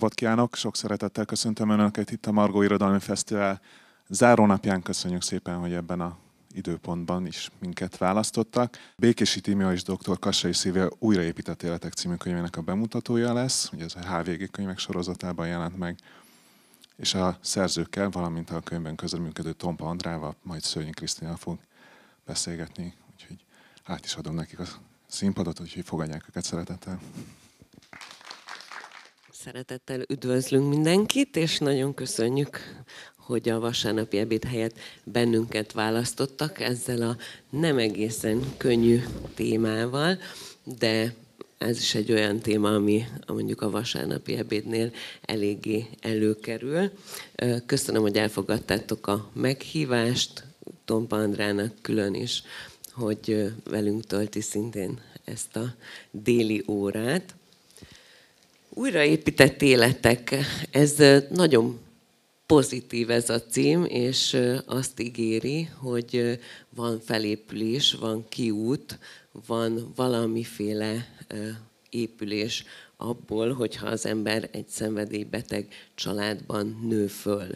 [0.00, 0.54] Napot kívánok!
[0.54, 3.60] Sok szeretettel köszöntöm Önöket itt a Margó Irodalmi Fesztivál
[4.08, 4.82] zárónapján.
[4.82, 6.16] Köszönjük szépen, hogy ebben a
[6.52, 8.76] időpontban is minket választottak.
[8.96, 10.18] Békési Tímia és dr.
[10.18, 15.46] Kassai Szívia újraépített életek című könyvének a bemutatója lesz, ugye ez a HVG könyvek sorozatában
[15.46, 15.98] jelent meg,
[16.96, 21.58] és a szerzőkkel, valamint a könyvben közreműködő Tompa Andrával, majd Szőnyi Krisztina fog
[22.26, 23.44] beszélgetni, úgyhogy
[23.84, 24.66] át is adom nekik a
[25.06, 27.00] színpadot, úgyhogy fogadják őket szeretettel.
[29.44, 32.58] Szeretettel üdvözlünk mindenkit, és nagyon köszönjük,
[33.16, 37.16] hogy a vasárnapi ebéd helyett bennünket választottak ezzel a
[37.50, 39.02] nem egészen könnyű
[39.34, 40.18] témával,
[40.78, 41.14] de
[41.58, 46.90] ez is egy olyan téma, ami mondjuk a vasárnapi ebédnél eléggé előkerül.
[47.66, 50.44] Köszönöm, hogy elfogadtátok a meghívást,
[50.84, 52.42] Tompa Andrának külön is,
[52.92, 55.74] hogy velünk tölti szintén ezt a
[56.10, 57.34] déli órát.
[58.74, 60.34] Újraépített életek,
[60.70, 60.96] ez
[61.30, 61.78] nagyon
[62.46, 66.38] pozitív ez a cím, és azt ígéri, hogy
[66.74, 68.98] van felépülés, van kiút,
[69.46, 71.08] van valamiféle
[71.90, 72.64] épülés
[72.96, 77.48] abból, hogyha az ember egy szenvedélybeteg családban nő föl.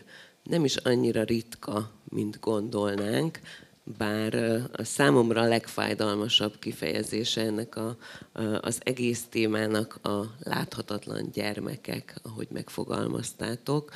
[0.43, 3.41] Nem is annyira ritka, mint gondolnánk,
[3.85, 4.35] bár
[4.73, 7.97] a számomra a legfájdalmasabb kifejezése ennek a,
[8.61, 13.93] az egész témának a láthatatlan gyermekek, ahogy megfogalmaztátok,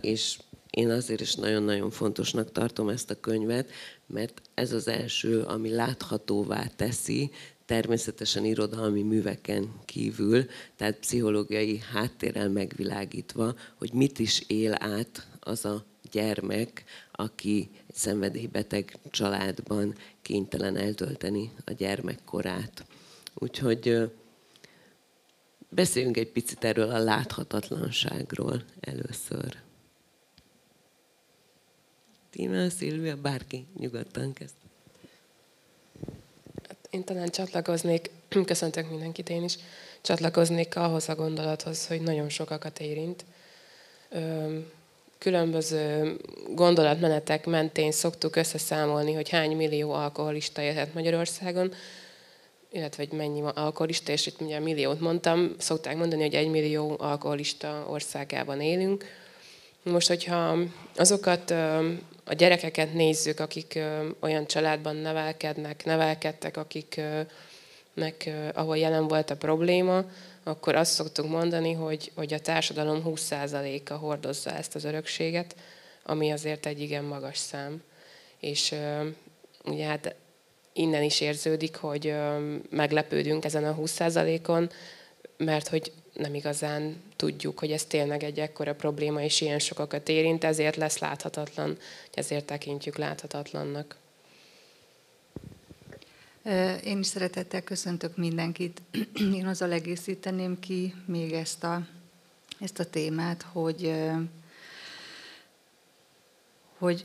[0.00, 0.38] és
[0.70, 3.70] én azért is nagyon-nagyon fontosnak tartom ezt a könyvet,
[4.06, 7.30] mert ez az első, ami láthatóvá teszi,
[7.66, 10.44] természetesen irodalmi műveken kívül,
[10.76, 18.96] tehát pszichológiai háttérrel megvilágítva, hogy mit is él át az a gyermek, aki egy szenvedélybeteg
[19.10, 22.84] családban kénytelen eltölteni a gyermekkorát.
[23.34, 24.10] Úgyhogy
[25.68, 29.62] beszéljünk egy picit erről a láthatatlanságról először.
[32.30, 34.54] Tina, Szilvia, bárki nyugodtan kezd.
[36.68, 38.10] Hát én talán csatlakoznék,
[38.44, 39.56] köszöntök mindenkit én is,
[40.00, 43.24] csatlakoznék ahhoz a gondolathoz, hogy nagyon sokakat érint
[45.24, 46.16] különböző
[46.54, 51.72] gondolatmenetek mentén szoktuk összeszámolni, hogy hány millió alkoholista élhet Magyarországon,
[52.72, 57.86] illetve hogy mennyi alkoholista, és itt ugye milliót mondtam, szokták mondani, hogy egy millió alkoholista
[57.88, 59.04] országában élünk.
[59.82, 60.56] Most, hogyha
[60.96, 61.50] azokat
[62.24, 63.78] a gyerekeket nézzük, akik
[64.20, 70.04] olyan családban nevelkednek, nevelkedtek, akiknek, ahol jelen volt a probléma,
[70.44, 75.56] akkor azt szoktuk mondani, hogy, hogy a társadalom 20%-a hordozza ezt az örökséget,
[76.02, 77.82] ami azért egy igen magas szám.
[78.40, 78.74] És
[79.64, 80.14] ugye hát
[80.72, 82.14] innen is érződik, hogy
[82.70, 84.70] meglepődünk ezen a 20%-on,
[85.36, 90.44] mert hogy nem igazán tudjuk, hogy ez tényleg egy ekkora probléma, és ilyen sokakat érint,
[90.44, 91.78] ezért lesz láthatatlan,
[92.12, 93.96] ezért tekintjük láthatatlannak.
[96.84, 98.82] Én is szeretettel köszöntök mindenkit.
[99.34, 101.86] Én azzal egészíteném ki még ezt a,
[102.60, 103.92] ezt a témát, hogy,
[106.78, 107.04] hogy,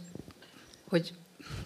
[0.88, 1.14] hogy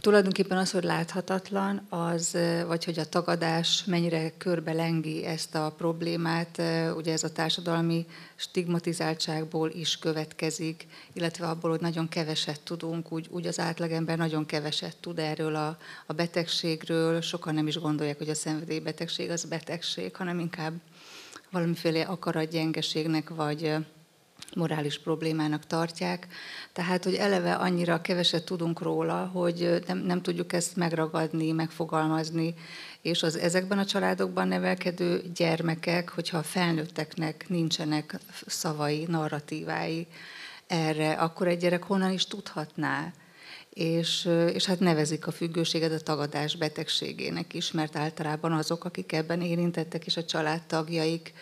[0.02, 6.62] tulajdonképpen az, hogy láthatatlan, az, vagy hogy a tagadás mennyire körbe lengi ezt a problémát,
[6.96, 13.48] ugye ez a társadalmi stigmatizáltságból is következik, illetve abból, hogy nagyon keveset tudunk, úgy, úgy
[13.48, 18.36] az átlagember nagyon keveset tud erről a, a betegségről, sokan nem is gondolják, hogy a
[18.36, 20.74] szenvedélybetegség az betegség, hanem inkább
[21.52, 23.76] valamiféle akaratgyengeségnek, vagy
[24.56, 26.28] morális problémának tartják.
[26.74, 32.54] Tehát, hogy eleve annyira keveset tudunk róla, hogy nem, nem tudjuk ezt megragadni, megfogalmazni,
[33.02, 40.08] és az ezekben a családokban nevelkedő gyermekek, hogyha a felnőtteknek nincsenek szavai, narratívái
[40.68, 43.14] erre, akkor egy gyerek honnan is tudhatná?
[43.74, 49.42] És, és hát nevezik a függőséget a tagadás betegségének is, mert általában azok, akik ebben
[49.42, 51.34] érintettek, és a családtagjaik,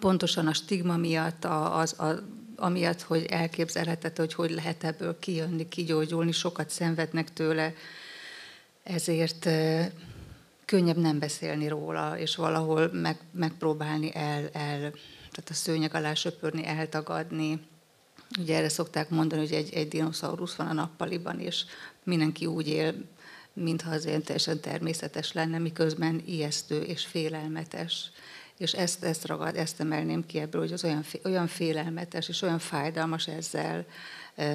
[0.00, 2.22] pontosan a stigma miatt, az, a,
[2.56, 7.74] amiatt, hogy elképzelhetető, hogy hogy lehet ebből kijönni, kigyógyulni, sokat szenvednek tőle,
[8.82, 9.48] ezért
[10.64, 14.78] könnyebb nem beszélni róla, és valahol meg, megpróbálni el, el,
[15.30, 17.60] tehát a szőnyeg alá söpörni, eltagadni.
[18.38, 21.64] Ugye erre szokták mondani, hogy egy, egy dinoszaurusz van a nappaliban, és
[22.02, 22.94] mindenki úgy él,
[23.52, 28.10] mintha az ilyen teljesen természetes lenne, miközben ijesztő és félelmetes
[28.58, 32.58] és ezt, ezt ragad, ezt emelném ki ebből, hogy az olyan, olyan félelmetes és olyan
[32.58, 33.86] fájdalmas ezzel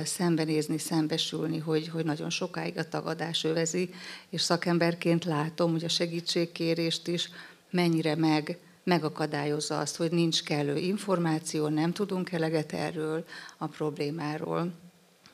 [0.03, 3.89] szembenézni, szembesülni, hogy, hogy nagyon sokáig a tagadás övezi,
[4.29, 7.29] és szakemberként látom, hogy a segítségkérést is
[7.69, 13.25] mennyire meg, megakadályozza azt, hogy nincs kellő információ, nem tudunk eleget erről
[13.57, 14.73] a problémáról,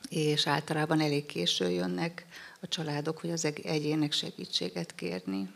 [0.08, 2.26] és általában elég késő jönnek
[2.60, 5.48] a családok, hogy az egyének segítséget kérni.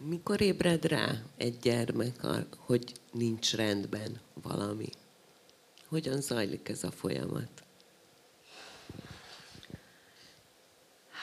[0.00, 4.88] Mikor ébred rá egy gyermek, hogy nincs rendben valami?
[5.88, 7.48] Hogyan zajlik ez a folyamat?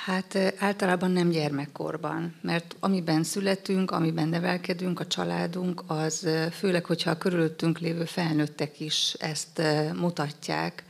[0.06, 7.18] Hát általában nem gyermekkorban, mert amiben születünk, amiben nevelkedünk, a családunk, az főleg, hogyha a
[7.18, 9.62] körülöttünk lévő felnőttek is ezt
[9.94, 10.84] mutatják,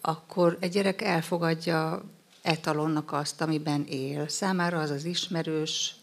[0.00, 2.04] akkor egy gyerek elfogadja
[2.42, 4.28] etalonnak azt, amiben él.
[4.28, 5.95] Számára az az ismerős,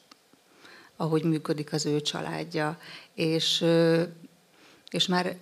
[0.97, 2.79] ahogy működik az ő családja,
[3.13, 3.65] és,
[4.89, 5.37] és már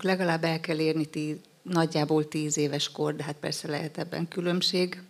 [0.00, 5.02] legalább el kell érni tí, nagyjából tíz éves kor, de hát persze lehet ebben különbség,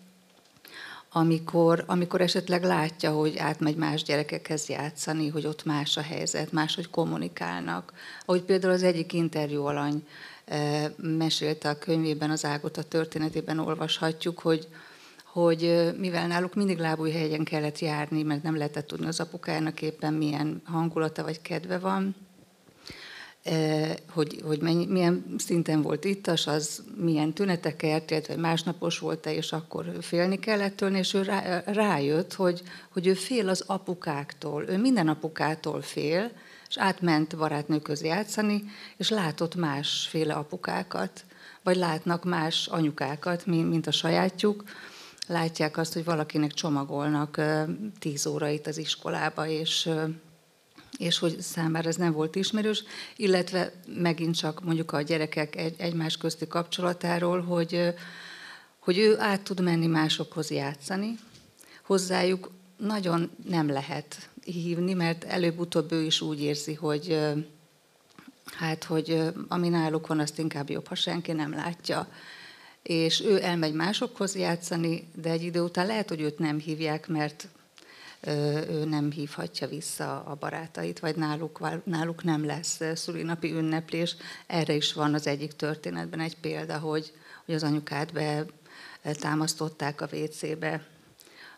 [1.17, 6.91] amikor, amikor esetleg látja, hogy átmegy más gyerekekhez játszani, hogy ott más a helyzet, máshogy
[6.91, 7.93] kommunikálnak.
[8.25, 10.07] Ahogy például az egyik interjú alany
[10.97, 14.69] mesélte a könyvében, az Ágota történetében olvashatjuk, hogy,
[15.35, 20.63] hogy mivel náluk mindig lábújhegyen kellett járni, mert nem lehetett tudni az apukának éppen milyen
[20.65, 22.15] hangulata vagy kedve van,
[24.11, 29.93] hogy, hogy mennyi, milyen szinten volt ittas, az milyen tüneteket, illetve másnapos volt-e, és akkor
[30.01, 35.09] félni kellett tőle, és ő rá, rájött, hogy, hogy ő fél az apukáktól, ő minden
[35.09, 36.31] apukától fél,
[36.69, 38.65] és átment barátnőköz játszani,
[38.97, 41.25] és látott másféle apukákat,
[41.63, 44.65] vagy látnak más anyukákat, mint a sajátjuk,
[45.27, 47.41] látják azt, hogy valakinek csomagolnak
[47.99, 49.91] tíz órait az iskolába, és
[50.99, 52.85] és hogy számára ez nem volt ismerős,
[53.17, 57.95] illetve megint csak mondjuk a gyerekek egy, egymás közti kapcsolatáról, hogy,
[58.79, 61.19] hogy ő át tud menni másokhoz játszani,
[61.85, 67.19] hozzájuk nagyon nem lehet hívni, mert előbb-utóbb ő is úgy érzi, hogy
[68.45, 72.09] hát, hogy ami náluk van, azt inkább jobb, ha senki nem látja.
[72.85, 77.49] És ő elmegy másokhoz játszani, de egy idő után lehet, hogy őt nem hívják, mert
[78.71, 84.17] ő nem hívhatja vissza a barátait, vagy náluk, náluk nem lesz szülinapi ünneplés.
[84.47, 87.13] Erre is van az egyik történetben egy példa, hogy,
[87.45, 88.45] hogy az anyukát be
[89.03, 90.87] támasztották a WC-be,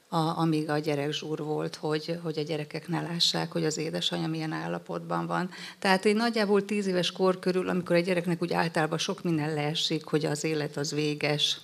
[0.09, 4.29] a, amíg a gyerek zsúr volt, hogy, hogy a gyerekek ne lássák, hogy az édesanyja
[4.29, 5.51] milyen állapotban van.
[5.79, 10.05] Tehát egy nagyjából tíz éves kor körül, amikor egy gyereknek úgy általában sok minden leesik,
[10.05, 11.61] hogy az élet az véges,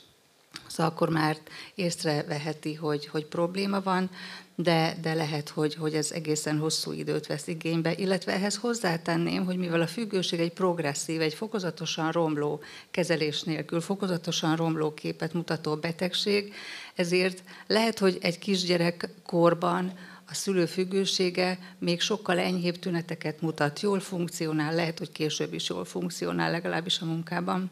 [0.67, 1.37] szóval akkor már
[1.75, 4.11] észreveheti, hogy, hogy probléma van,
[4.55, 9.57] de, de lehet, hogy, hogy ez egészen hosszú időt vesz igénybe, illetve ehhez hozzátenném, hogy
[9.57, 12.61] mivel a függőség egy progresszív, egy fokozatosan romló
[12.91, 16.55] kezelés nélkül, fokozatosan romló képet mutató betegség,
[16.95, 19.93] ezért lehet, hogy egy kisgyerek korban
[20.29, 25.85] a szülő függősége még sokkal enyhébb tüneteket mutat, jól funkcionál, lehet, hogy később is jól
[25.85, 27.71] funkcionál, legalábbis a munkában,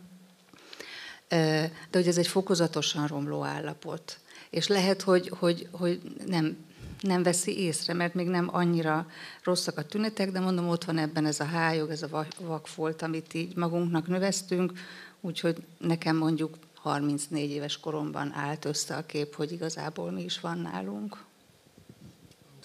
[1.31, 4.19] de hogy ez egy fokozatosan romló állapot.
[4.51, 6.57] És lehet, hogy, hogy, hogy nem
[7.01, 9.07] nem veszi észre, mert még nem annyira
[9.45, 13.35] rosszak a tünetek, de mondom, ott van ebben ez a hájog, ez a vakfolt, amit
[13.35, 14.73] így magunknak növeztünk,
[15.21, 20.59] úgyhogy nekem mondjuk 34 éves koromban állt össze a kép, hogy igazából mi is van
[20.59, 21.17] nálunk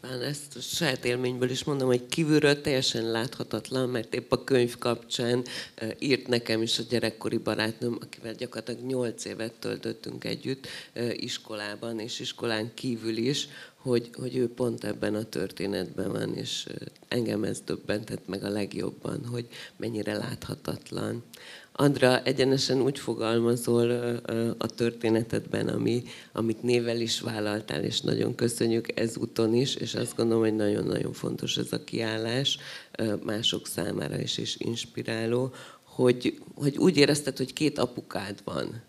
[0.06, 4.78] talán ezt a saját élményből is mondom, hogy kívülről teljesen láthatatlan, mert épp a könyv
[4.78, 5.44] kapcsán
[6.00, 10.68] írt nekem is a gyerekkori barátnőm, akivel gyakorlatilag 8 évet töltöttünk együtt
[11.12, 16.68] iskolában, és iskolán kívül is, hogy, hogy ő pont ebben a történetben van, és
[17.08, 19.48] engem ez döbbentett meg a legjobban, hogy
[19.78, 21.24] mennyire láthatatlan.
[21.78, 23.90] Andra, egyenesen úgy fogalmazol
[24.58, 30.44] a történetedben, ami, amit nével is vállaltál, és nagyon köszönjük ezúton is, és azt gondolom,
[30.44, 32.58] hogy nagyon-nagyon fontos ez a kiállás
[33.24, 35.54] mások számára is, és inspiráló,
[35.84, 38.84] hogy, hogy úgy érezted, hogy két apukád van.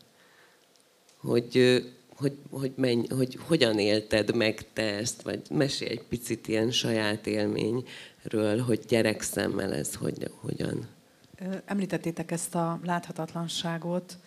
[1.16, 1.82] Hogy,
[2.16, 7.26] hogy, hogy, menj, hogy hogyan élted meg te ezt, vagy mesélj egy picit ilyen saját
[7.26, 10.94] élményről, hogy gyerekszemmel ez hogy, hogyan
[11.64, 14.18] Említettétek ezt a láthatatlanságot.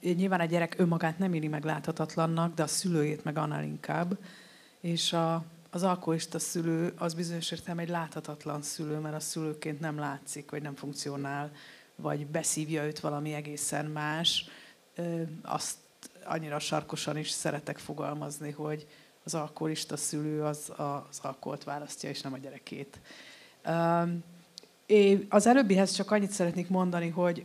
[0.00, 4.18] Nyilván a gyerek önmagát nem éri meg láthatatlannak, de a szülőjét meg annál inkább.
[4.80, 9.98] És a, az alkoholista szülő az bizonyos értelemben egy láthatatlan szülő, mert a szülőként nem
[9.98, 11.52] látszik, vagy nem funkcionál,
[11.96, 14.48] vagy beszívja őt valami egészen más.
[15.42, 15.76] Azt
[16.24, 18.86] annyira sarkosan is szeretek fogalmazni, hogy
[19.24, 23.00] az alkoholista szülő az az alkoholt választja, és nem a gyerekét.
[24.88, 27.44] Én az előbbihez csak annyit szeretnék mondani, hogy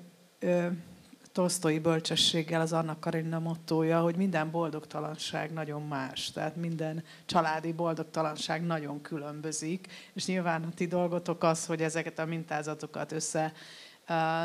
[1.32, 6.32] tolsztói bölcsességgel az Anna Karenina mottója, hogy minden boldogtalanság nagyon más.
[6.32, 9.88] Tehát minden családi boldogtalanság nagyon különbözik.
[10.14, 13.54] És nyilván a ti dolgotok az, hogy ezeket a mintázatokat össze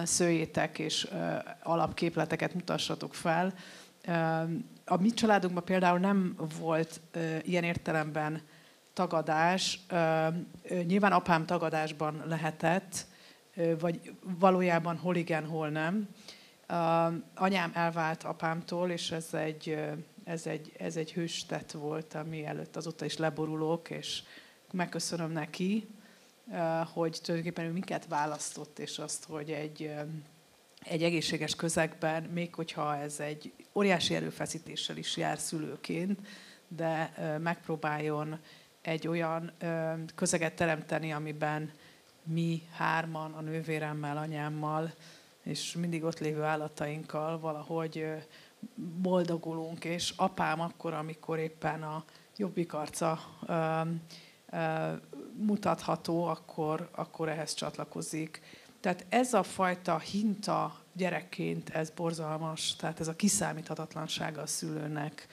[0.03, 1.09] szőjétek és
[1.63, 3.55] alapképleteket mutassatok fel.
[4.85, 7.01] A mi családunkban például nem volt
[7.43, 8.43] ilyen értelemben
[8.99, 9.81] tagadás.
[10.87, 13.07] Nyilván apám tagadásban lehetett,
[13.81, 16.09] vagy valójában hol igen, hol nem.
[17.35, 19.79] Anyám elvált apámtól, és ez egy,
[20.25, 24.23] ez egy, ez egy hőstett volt, ami előtt azóta is leborulok, és
[24.73, 25.89] megköszönöm neki,
[26.93, 29.95] hogy tulajdonképpen ő minket választott, és azt, hogy egy,
[30.83, 36.19] egy egészséges közegben, még hogyha ez egy óriási erőfeszítéssel is jár szülőként,
[36.69, 37.13] de
[37.43, 38.39] megpróbáljon
[38.89, 39.53] egy olyan
[40.15, 41.71] közeget teremteni, amiben
[42.23, 44.93] mi hárman, a nővéremmel, anyámmal,
[45.43, 48.07] és mindig ott lévő állatainkkal valahogy
[49.03, 52.05] boldogulunk, és apám akkor, amikor éppen a
[52.37, 53.19] jobbik arca
[55.37, 58.43] mutatható, akkor, akkor ehhez csatlakozik.
[58.81, 65.27] Tehát ez a fajta hinta gyerekként, ez borzalmas, tehát ez a kiszámíthatatlansága a szülőnek.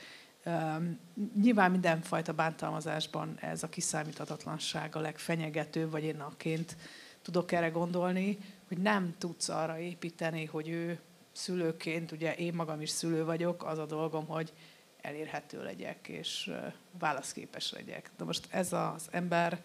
[1.42, 6.78] Nyilván mindenfajta bántalmazásban ez a kiszámíthatatlanság a legfenyegetőbb, vagy én aként
[7.22, 8.38] tudok erre gondolni,
[8.68, 11.00] hogy nem tudsz arra építeni, hogy ő
[11.32, 14.54] szülőként, ugye én magam is szülő vagyok, az a dolgom, hogy
[15.02, 16.52] elérhető legyek, és
[17.00, 18.12] válaszképes legyek.
[18.18, 19.64] De most ez az ember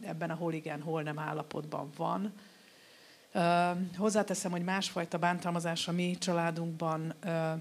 [0.00, 2.32] ebben a hol igen, hol nem állapotban van.
[3.96, 7.14] Hozzáteszem, hogy másfajta bántalmazás a mi családunkban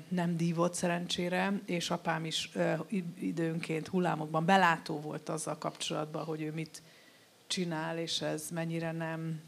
[0.08, 2.52] nem dívott szerencsére, és apám is
[3.20, 6.82] időnként hullámokban belátó volt azzal kapcsolatban, hogy ő mit
[7.48, 9.42] csinál, és ez mennyire nem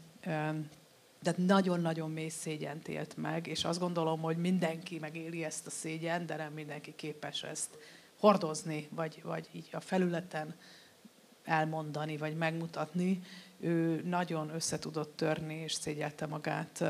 [1.22, 6.26] de nagyon-nagyon mély szégyent élt meg, és azt gondolom, hogy mindenki megéli ezt a szégyen,
[6.26, 7.78] de nem mindenki képes ezt
[8.18, 10.54] hordozni, vagy, vagy így a felületen
[11.44, 13.22] elmondani, vagy megmutatni.
[13.60, 16.84] Ő nagyon összetudott törni, és szégyelte magát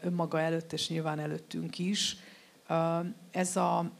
[0.00, 2.16] önmaga előtt, és nyilván előttünk is.
[3.30, 3.90] Ez a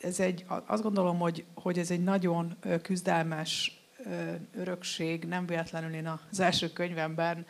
[0.00, 3.80] ez egy, azt gondolom, hogy, hogy ez egy nagyon küzdelmes
[4.54, 5.24] örökség.
[5.24, 7.46] Nem véletlenül én az első könyvemben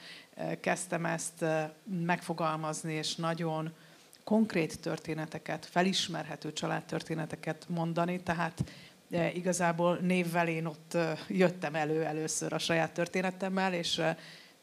[0.61, 1.45] kezdtem ezt
[1.85, 3.73] megfogalmazni, és nagyon
[4.25, 8.65] konkrét történeteket, felismerhető családtörténeteket mondani, tehát
[9.35, 10.97] igazából névvel én ott
[11.29, 14.01] jöttem elő először a saját történetemmel, és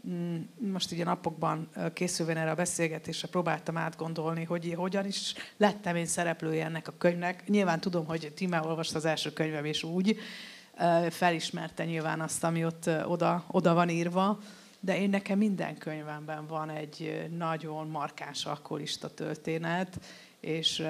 [0.10, 6.06] mm, most ugye napokban készülvén erre a beszélgetésre próbáltam átgondolni, hogy hogyan is lettem én
[6.06, 7.48] szereplője ennek a könyvnek.
[7.48, 10.20] Nyilván tudom, hogy Tíme olvasta az első könyvem, és úgy
[11.10, 14.39] felismerte nyilván azt, ami ott oda, oda van írva,
[14.80, 20.00] de én nekem minden könyvemben van egy nagyon markáns alkoholista történet,
[20.39, 20.88] és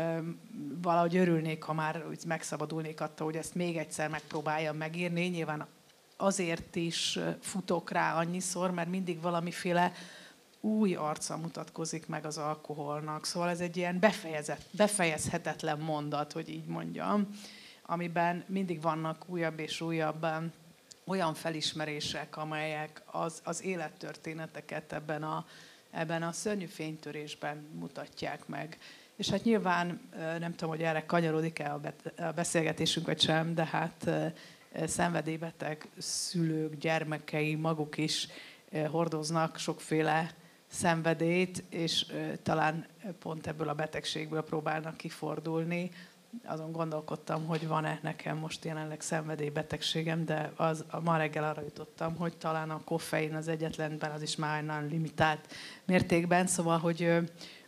[0.81, 5.25] valahogy örülnék, ha már úgy megszabadulnék attól, hogy ezt még egyszer megpróbáljam megírni.
[5.25, 5.67] Nyilván
[6.17, 9.91] azért is futok rá annyiszor, mert mindig valamiféle
[10.61, 13.25] új arca mutatkozik meg az alkoholnak.
[13.25, 17.27] Szóval ez egy ilyen befejezett, befejezhetetlen mondat, hogy így mondjam,
[17.81, 20.25] amiben mindig vannak újabb és újabb
[21.05, 25.45] olyan felismerések, amelyek az, az élettörténeteket ebben a,
[25.91, 28.77] ebben a szörnyű fénytörésben mutatják meg.
[29.17, 30.01] És hát nyilván
[30.39, 31.79] nem tudom, hogy erre kanyarodik-e a
[32.35, 34.09] beszélgetésünk, vagy sem, de hát
[34.85, 38.27] szenvedélybeteg szülők, gyermekei maguk is
[38.91, 40.31] hordoznak sokféle
[40.67, 42.05] szenvedét, és
[42.43, 42.85] talán
[43.19, 45.91] pont ebből a betegségből próbálnak kifordulni,
[46.45, 52.37] azon gondolkodtam, hogy van-e nekem most jelenleg szenvedélybetegségem, de az, ma reggel arra jutottam, hogy
[52.37, 55.53] talán a koffein az egyetlenben, az is már nagyon limitált
[55.85, 57.17] mértékben, szóval, hogy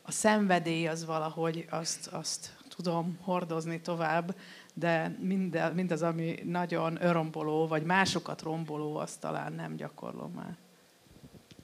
[0.09, 4.35] a szenvedély az valahogy azt, azt tudom hordozni tovább,
[4.73, 10.57] de mindaz, mindaz, ami nagyon öromboló, vagy másokat romboló, azt talán nem gyakorlom már.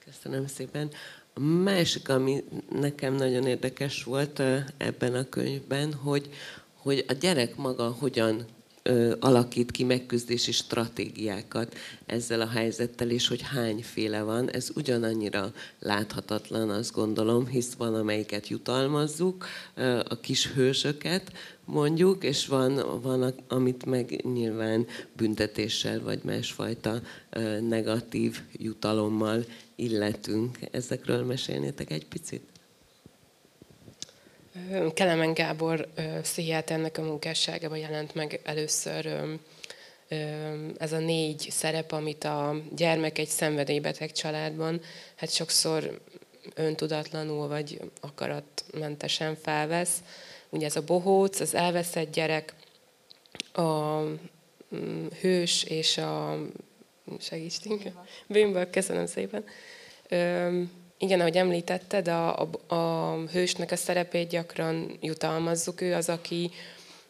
[0.06, 0.90] Köszönöm szépen.
[1.34, 4.42] A másik, ami nekem nagyon érdekes volt
[4.78, 6.30] ebben a könyvben, hogy
[6.86, 8.46] hogy a gyerek maga hogyan
[9.20, 11.76] alakít ki megküzdési stratégiákat
[12.06, 14.52] ezzel a helyzettel, és hogy hányféle van.
[14.52, 19.46] Ez ugyanannyira láthatatlan, azt gondolom, hisz van, amelyiket jutalmazzuk,
[20.08, 21.32] a kis hősöket
[21.66, 27.02] mondjuk, és van, van, amit meg nyilván büntetéssel vagy másfajta
[27.62, 30.58] negatív jutalommal illetünk.
[30.72, 32.42] Ezekről mesélnétek egy picit?
[34.94, 35.88] Kelemen Gábor
[36.22, 39.24] pszichiáternek a munkásságában jelent meg először
[40.78, 44.82] ez a négy szerep, amit a gyermek egy szenvedélybeteg családban,
[45.16, 46.02] hát sokszor
[46.54, 50.04] öntudatlanul vagy akaratmentesen felvesz.
[50.50, 52.54] Ugye ez a bohóc, az elveszett gyerek,
[53.54, 54.00] a
[54.76, 56.38] mm, hős és a
[57.20, 57.84] segítsünk.
[58.28, 59.46] Bűnből, köszönöm szépen.
[61.06, 65.82] Igen, ahogy említetted, a, a, a hősnek a szerepét gyakran jutalmazzuk.
[65.82, 66.52] Ő az, aki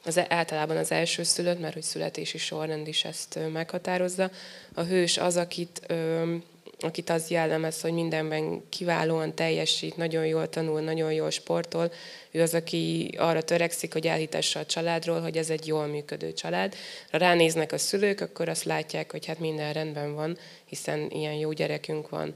[0.06, 4.32] az e, általában az első szülött, mert hogy születési sorrend is ezt meghatározza.
[4.74, 6.36] A hős az, akit, ö,
[6.80, 11.92] akit az jellemez, hogy mindenben kiválóan teljesít, nagyon jól tanul, nagyon jól sportol.
[12.32, 16.76] Ő az, aki arra törekszik, hogy elhitesse a családról, hogy ez egy jól működő család.
[17.12, 21.52] Ha ránéznek a szülők, akkor azt látják, hogy hát minden rendben van, hiszen ilyen jó
[21.52, 22.36] gyerekünk van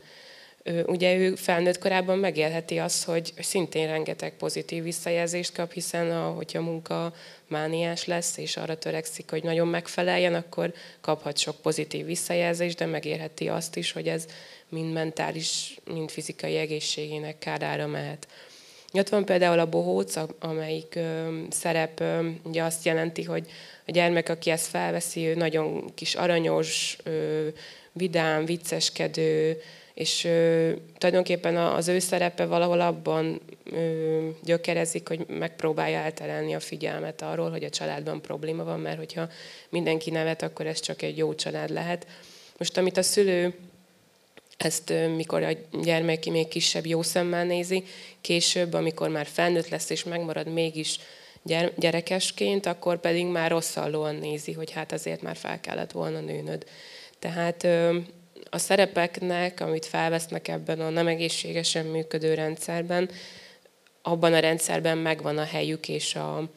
[0.85, 6.61] ugye ő felnőtt korában megélheti azt, hogy szintén rengeteg pozitív visszajelzést kap, hiszen a, hogyha
[6.61, 7.13] munka
[7.47, 13.47] mániás lesz, és arra törekszik, hogy nagyon megfeleljen, akkor kaphat sok pozitív visszajelzést, de megérheti
[13.47, 14.25] azt is, hogy ez
[14.69, 18.27] mind mentális, mind fizikai egészségének kárára mehet.
[18.93, 23.47] Ott van például a bohóc, amelyik ö, szerep ö, ugye azt jelenti, hogy
[23.87, 27.47] a gyermek, aki ezt felveszi, ő nagyon kis aranyos, ö,
[27.91, 29.61] vidám, vicceskedő,
[29.99, 37.21] és ö, tulajdonképpen az ő szerepe valahol abban ö, gyökerezik, hogy megpróbálja elterelni a figyelmet
[37.21, 39.29] arról, hogy a családban probléma van, mert hogyha
[39.69, 42.07] mindenki nevet, akkor ez csak egy jó család lehet.
[42.57, 43.53] Most amit a szülő
[44.57, 45.51] ezt mikor a
[45.81, 47.83] gyermek még kisebb jó szemmel nézi,
[48.21, 50.99] később, amikor már felnőtt lesz és megmarad mégis
[51.75, 56.65] gyerekesként, akkor pedig már rosszallóan nézi, hogy hát azért már fel kellett volna nőnöd.
[57.19, 57.67] Tehát
[58.49, 63.09] a szerepeknek, amit felvesznek ebben a nem egészségesen működő rendszerben,
[64.01, 66.49] abban a rendszerben megvan a helyük és, a,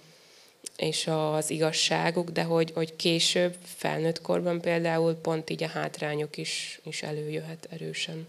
[0.76, 6.80] és az igazságuk, de hogy, hogy később, felnőtt korban például pont így a hátrányok is,
[6.84, 8.26] is előjöhet erősen.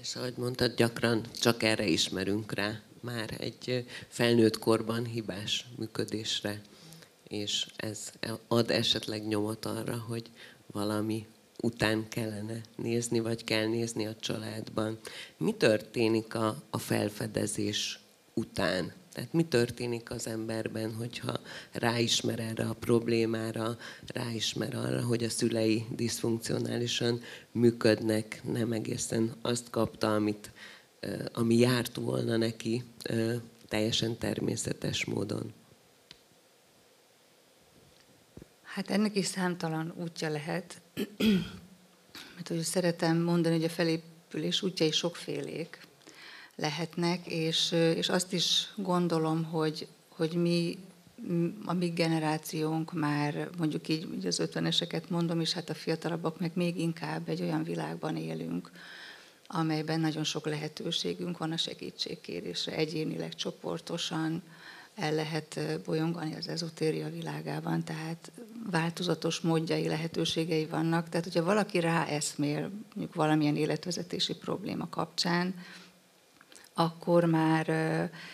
[0.00, 6.60] És ahogy mondtad, gyakran csak erre ismerünk rá, már egy felnőtt korban hibás működésre,
[7.28, 8.12] és ez
[8.48, 10.30] ad esetleg nyomot arra, hogy
[10.66, 11.26] valami
[11.62, 14.98] után kellene nézni, vagy kell nézni a családban.
[15.36, 18.00] Mi történik a, a felfedezés
[18.34, 18.92] után?
[19.12, 21.40] Tehát mi történik az emberben, hogyha
[21.72, 27.20] ráismer erre a problémára, ráismer arra, hogy a szülei diszfunkcionálisan
[27.52, 30.50] működnek, nem egészen azt kapta, amit,
[31.32, 32.84] ami járt volna neki
[33.68, 35.52] teljesen természetes módon.
[38.76, 40.80] Hát ennek is számtalan útja lehet,
[42.34, 45.86] mert hogy szeretem mondani, hogy a felépülés útjai sokfélék
[46.56, 50.78] lehetnek, és, és azt is gondolom, hogy, hogy mi,
[51.64, 56.50] a mi generációnk már, mondjuk így, így az ötveneseket mondom, és hát a fiatalabbak meg
[56.54, 58.70] még inkább egy olyan világban élünk,
[59.46, 64.42] amelyben nagyon sok lehetőségünk van a segítségkérésre, egyénileg, csoportosan,
[64.96, 68.32] el lehet bolyongani az ezotéria világában, tehát
[68.70, 71.08] változatos módjai, lehetőségei vannak.
[71.08, 75.54] Tehát, hogyha valaki ráeszmél mondjuk valamilyen életvezetési probléma kapcsán,
[76.74, 77.68] akkor már,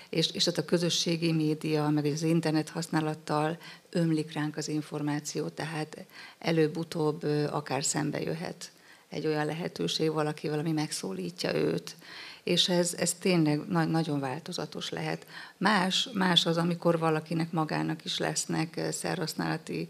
[0.08, 3.58] és, és ott a közösségi média, meg az internet használattal
[3.90, 6.04] ömlik ránk az információ, tehát
[6.38, 8.72] előbb-utóbb akár szembe jöhet
[9.08, 11.96] egy olyan lehetőség, valaki valami megszólítja őt,
[12.44, 15.26] és ez, ez tényleg na- nagyon változatos lehet.
[15.56, 19.88] Más, más az, amikor valakinek magának is lesznek eh, szerhasználati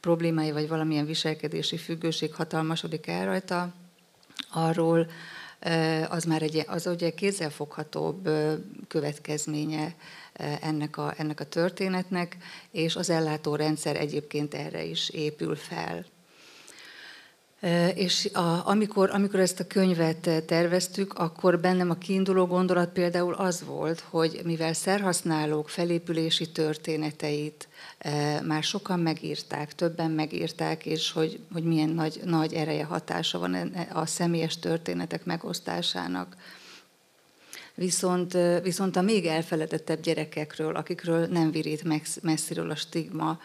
[0.00, 3.72] problémái, vagy valamilyen viselkedési függőség hatalmasodik el rajta,
[4.52, 5.06] arról
[5.58, 8.54] eh, az már egy, az ugye kézzelfoghatóbb eh,
[8.88, 9.94] következménye
[10.60, 12.36] ennek a, ennek a történetnek,
[12.70, 16.04] és az ellátórendszer egyébként erre is épül fel.
[17.94, 23.64] És a, amikor, amikor ezt a könyvet terveztük, akkor bennem a kiinduló gondolat például az
[23.64, 27.68] volt, hogy mivel szerhasználók felépülési történeteit
[28.46, 33.54] már sokan megírták, többen megírták, és hogy, hogy milyen nagy, nagy ereje, hatása van
[33.92, 36.36] a személyes történetek megosztásának.
[37.74, 43.38] Viszont, viszont a még elfeledetebb gyerekekről, akikről nem virít messziről a stigma,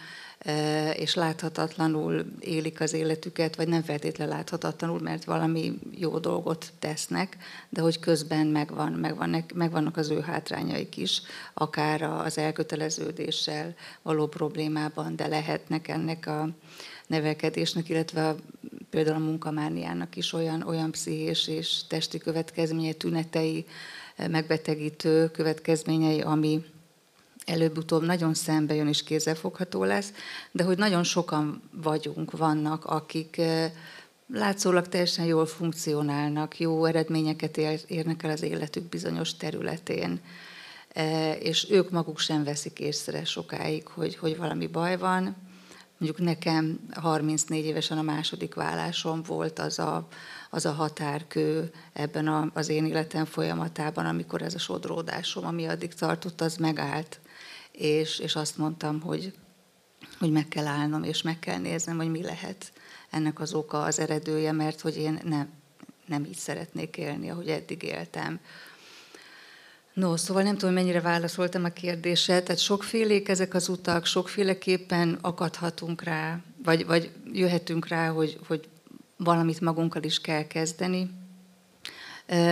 [0.93, 7.37] és láthatatlanul élik az életüket, vagy nem feltétlenül láthatatlanul, mert valami jó dolgot tesznek,
[7.69, 11.21] de hogy közben megvan, megvan, megvannak az ő hátrányaik is,
[11.53, 16.49] akár az elköteleződéssel való problémában, de lehetnek ennek a
[17.07, 18.35] nevelkedésnek, illetve a,
[18.89, 23.65] például a munkamániának is olyan, olyan pszichés és testi következménye, tünetei,
[24.29, 26.65] megbetegítő következményei, ami,
[27.45, 30.13] előbb-utóbb nagyon szembe jön és kézzelfogható lesz,
[30.51, 33.41] de hogy nagyon sokan vagyunk, vannak, akik
[34.27, 40.21] látszólag teljesen jól funkcionálnak, jó eredményeket érnek el az életük bizonyos területén,
[41.39, 45.35] és ők maguk sem veszik észre sokáig, hogy, hogy valami baj van.
[45.97, 50.07] Mondjuk nekem 34 évesen a második vállásom volt az a,
[50.49, 55.93] az a határkő ebben a, az én életem folyamatában, amikor ez a sodródásom, ami addig
[55.93, 57.19] tartott, az megállt.
[57.77, 59.33] És, és azt mondtam, hogy,
[60.19, 62.71] hogy meg kell állnom, és meg kell néznem, hogy mi lehet
[63.09, 65.49] ennek az oka, az eredője, mert hogy én nem,
[66.05, 68.39] nem így szeretnék élni, ahogy eddig éltem.
[69.93, 72.43] No, szóval nem tudom, mennyire válaszoltam a kérdésre.
[72.43, 78.69] Tehát sokfélék ezek az utak, sokféleképpen akadhatunk rá, vagy, vagy jöhetünk rá, hogy, hogy
[79.17, 81.09] valamit magunkkal is kell kezdeni.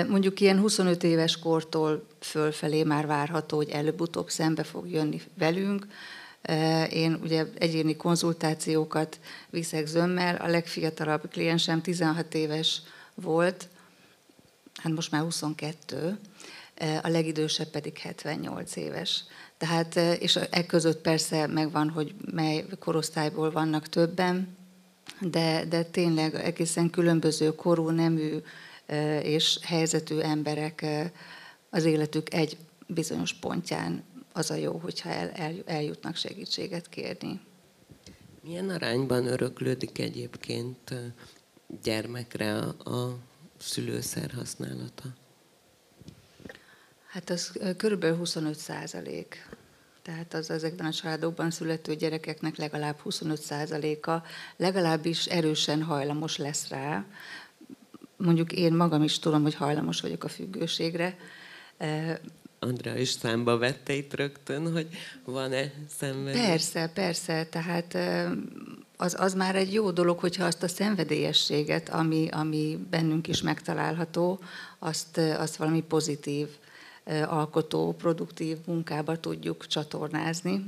[0.07, 5.88] Mondjuk ilyen 25 éves kortól fölfelé már várható, hogy előbb-utóbb szembe fog jönni velünk.
[6.89, 12.81] Én ugye egyéni konzultációkat viszek zömmel, a legfiatalabb kliensem 16 éves
[13.15, 13.67] volt,
[14.75, 16.19] hát most már 22,
[17.01, 19.23] a legidősebb pedig 78 éves.
[19.57, 24.57] Tehát, és e között persze megvan, hogy mely korosztályból vannak többen,
[25.19, 28.38] de, de tényleg egészen különböző korú, nemű
[29.23, 30.86] és helyzetű emberek
[31.69, 37.39] az életük egy bizonyos pontján az a jó, hogyha el, el, eljutnak segítséget kérni.
[38.43, 40.93] Milyen arányban öröklődik egyébként
[41.84, 43.17] gyermekre a, a
[43.58, 45.04] szülőszer használata?
[47.08, 49.49] Hát az körülbelül 25 százalék.
[50.01, 54.27] Tehát az ezekben a családokban születő gyerekeknek legalább 25%-a
[54.58, 57.06] legalábbis erősen hajlamos lesz rá.
[58.21, 61.17] Mondjuk én magam is tudom, hogy hajlamos vagyok a függőségre.
[62.60, 64.88] Andrea is számba vette itt rögtön, hogy
[65.25, 66.41] van-e szenvedély?
[66.41, 67.45] Persze, persze.
[67.45, 67.97] Tehát
[68.97, 74.39] az, az már egy jó dolog, hogyha azt a szenvedélyességet, ami, ami bennünk is megtalálható,
[74.79, 76.47] azt, azt valami pozitív
[77.25, 80.65] alkotó, produktív munkába tudjuk csatornázni.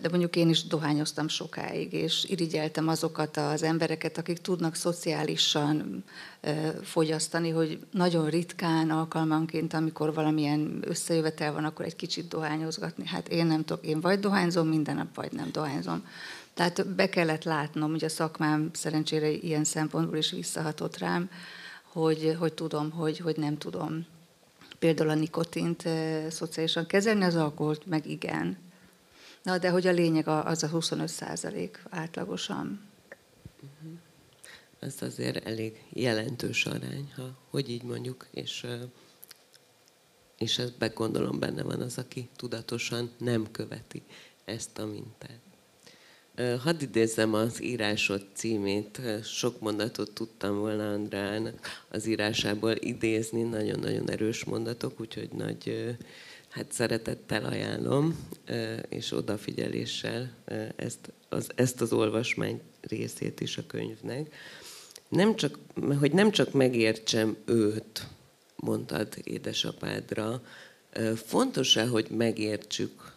[0.00, 6.04] De mondjuk én is dohányoztam sokáig, és irigyeltem azokat az embereket, akik tudnak szociálisan
[6.82, 13.06] fogyasztani, hogy nagyon ritkán, alkalmanként, amikor valamilyen összejövetel van, akkor egy kicsit dohányozgatni.
[13.06, 16.06] Hát én nem tudok, én vagy dohányzom minden nap, vagy nem dohányzom.
[16.54, 21.30] Tehát be kellett látnom, hogy a szakmám szerencsére ilyen szempontból is visszahatott rám,
[21.82, 24.06] hogy, hogy tudom, hogy, hogy nem tudom
[24.78, 25.88] például a nikotint
[26.30, 28.58] szociálisan kezelni, az alkoholt meg igen.
[29.42, 32.80] Na, de hogy a lényeg az a 25 százalék átlagosan.
[33.62, 33.98] Uh-huh.
[34.78, 38.66] Ez azért elég jelentős arány, ha hogy így mondjuk, és,
[40.38, 44.02] és ez begondolom benne van az, aki tudatosan nem követi
[44.44, 45.40] ezt a mintát.
[46.62, 49.00] Hadd idézzem az írásod címét.
[49.22, 51.54] Sok mondatot tudtam volna Andrán
[51.88, 55.96] az írásából idézni, nagyon-nagyon erős mondatok, úgyhogy nagy
[56.52, 58.28] hát szeretettel ajánlom,
[58.88, 60.30] és odafigyeléssel
[60.76, 64.34] ezt az, ezt az olvasmány részét is a könyvnek.
[65.08, 65.58] Nem csak,
[65.98, 68.06] hogy nem csak megértsem őt,
[68.56, 70.42] mondtad édesapádra,
[71.14, 73.12] fontos-e, hogy megértsük,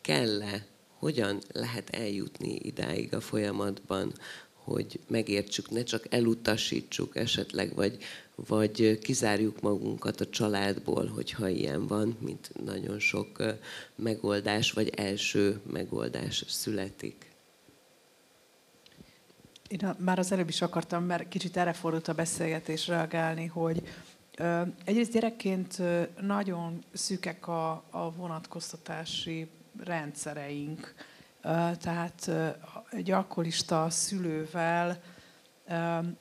[0.00, 0.66] kell-e
[0.98, 4.12] hogyan lehet eljutni idáig a folyamatban,
[4.52, 7.96] hogy megértsük, ne csak elutasítsuk esetleg, vagy,
[8.46, 13.42] vagy kizárjuk magunkat a családból, hogyha ilyen van, mint nagyon sok
[13.94, 17.26] megoldás, vagy első megoldás születik.
[19.68, 23.82] Én már az előbb is akartam, mert kicsit erre fordult a beszélgetés reagálni, hogy
[24.84, 25.82] egyrészt gyerekként
[26.20, 29.48] nagyon szűkek a, a vonatkoztatási
[29.84, 30.94] rendszereink.
[31.80, 32.30] Tehát
[32.90, 35.02] egy alkoholista szülővel,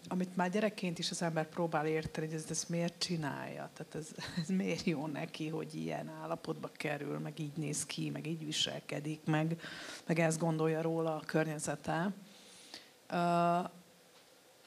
[0.07, 4.07] amit már gyerekként is az ember próbál érteni, hogy ez, ez miért csinálja, tehát ez,
[4.41, 9.21] ez miért jó neki, hogy ilyen állapotba kerül, meg így néz ki, meg így viselkedik,
[9.25, 9.61] meg,
[10.05, 12.13] meg ezt gondolja róla a környezete.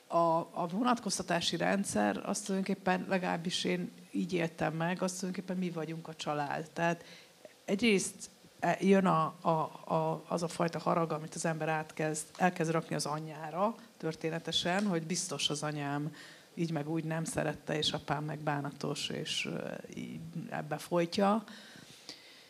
[0.09, 6.09] A, a vonatkoztatási rendszer azt tulajdonképpen, legalábbis én így éltem meg, azt tulajdonképpen mi vagyunk
[6.09, 6.71] a család.
[6.71, 7.05] Tehát
[7.64, 8.31] egyrészt
[8.81, 9.49] jön a, a,
[9.94, 15.07] a, az a fajta harag, amit az ember átkezd, elkezd rakni az anyjára történetesen, hogy
[15.07, 16.14] biztos az anyám
[16.55, 19.49] így meg úgy nem szerette, és apám meg bánatos, és
[20.51, 21.44] ebbe folytja.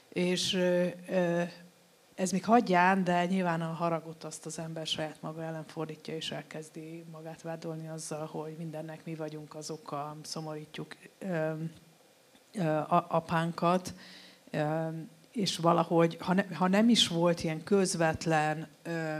[0.08, 0.54] És
[2.14, 6.30] ez még hagyján, de nyilván a haragot azt az ember saját maga ellen fordítja, és
[6.30, 10.96] elkezdi magát vádolni azzal, hogy mindennek mi vagyunk az oka, szomorítjuk
[12.88, 13.94] apánkat
[15.32, 19.18] és valahogy, ha, ne, ha nem is volt ilyen közvetlen ö,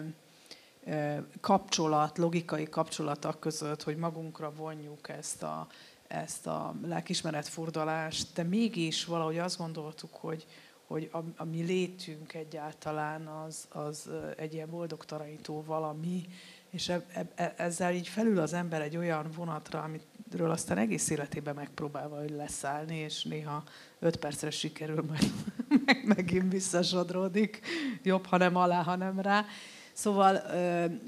[1.40, 5.66] kapcsolat, logikai kapcsolatok között, hogy magunkra vonjuk ezt a,
[6.08, 10.46] ezt a lelkismeret furdalást, de mégis valahogy azt gondoltuk, hogy,
[10.86, 16.26] hogy a, a mi létünk egyáltalán az, az egy ilyen boldog taranító valami,
[16.70, 21.54] és e, e, ezzel így felül az ember egy olyan vonatra, amiről aztán egész életében
[21.54, 23.64] megpróbálva hogy leszállni, és néha
[24.00, 25.32] öt percre sikerül, majd
[25.84, 27.60] meg, megint visszasodródik,
[28.02, 29.44] jobb, ha nem alá, ha nem rá.
[29.92, 30.36] Szóval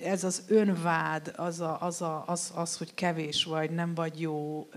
[0.02, 4.68] ez az önvád, az, a, az, a, az, az, hogy kevés vagy, nem vagy jó,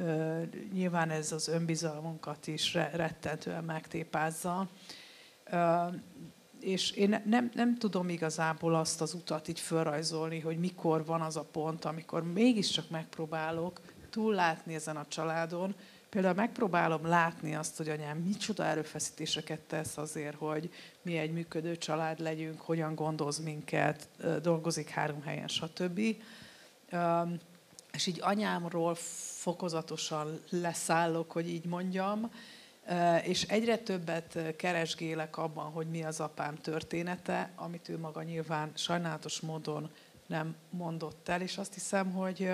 [0.74, 4.68] nyilván ez az önbizalmunkat is rettentően megtépázza.
[6.60, 11.38] És én nem, nem tudom igazából azt az utat így felrajzolni, hogy mikor van az
[11.38, 15.76] a pont, amikor mégiscsak megpróbálok túllátni ezen a családon,
[16.16, 22.20] Például megpróbálom látni azt, hogy anyám micsoda erőfeszítéseket tesz azért, hogy mi egy működő család
[22.20, 24.08] legyünk, hogyan gondoz minket,
[24.42, 26.00] dolgozik három helyen, stb.
[27.94, 28.96] És így anyámról
[29.40, 32.32] fokozatosan leszállok, hogy így mondjam,
[33.24, 39.40] és egyre többet keresgélek abban, hogy mi az apám története, amit ő maga nyilván sajnálatos
[39.40, 39.90] módon
[40.28, 42.52] nem mondott el, és azt hiszem, hogy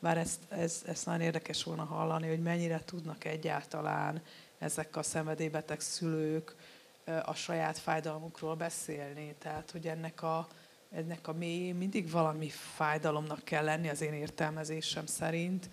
[0.00, 4.22] bár ezt, ez, ez nagyon érdekes volna hallani, hogy mennyire tudnak egyáltalán
[4.58, 6.54] ezek a szenvedélybeteg szülők
[7.24, 9.34] a saját fájdalmukról beszélni.
[9.38, 10.48] Tehát, hogy ennek a,
[10.90, 15.68] ennek a mélyén mindig valami fájdalomnak kell lenni az én értelmezésem szerint,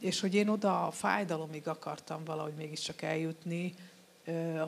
[0.00, 3.74] és hogy én oda a fájdalomig akartam valahogy mégiscsak eljutni,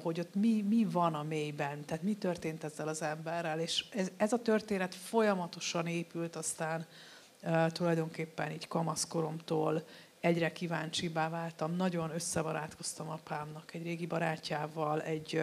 [0.02, 4.10] hogy ott mi, mi van a mélyben, tehát mi történt ezzel az emberrel, és ez,
[4.16, 6.86] ez a történet folyamatosan épült aztán
[7.72, 9.84] tulajdonképpen így kamaszkoromtól
[10.20, 11.76] egyre kíváncsibá váltam.
[11.76, 15.42] Nagyon összebarátkoztam apámnak, egy régi barátjával, egy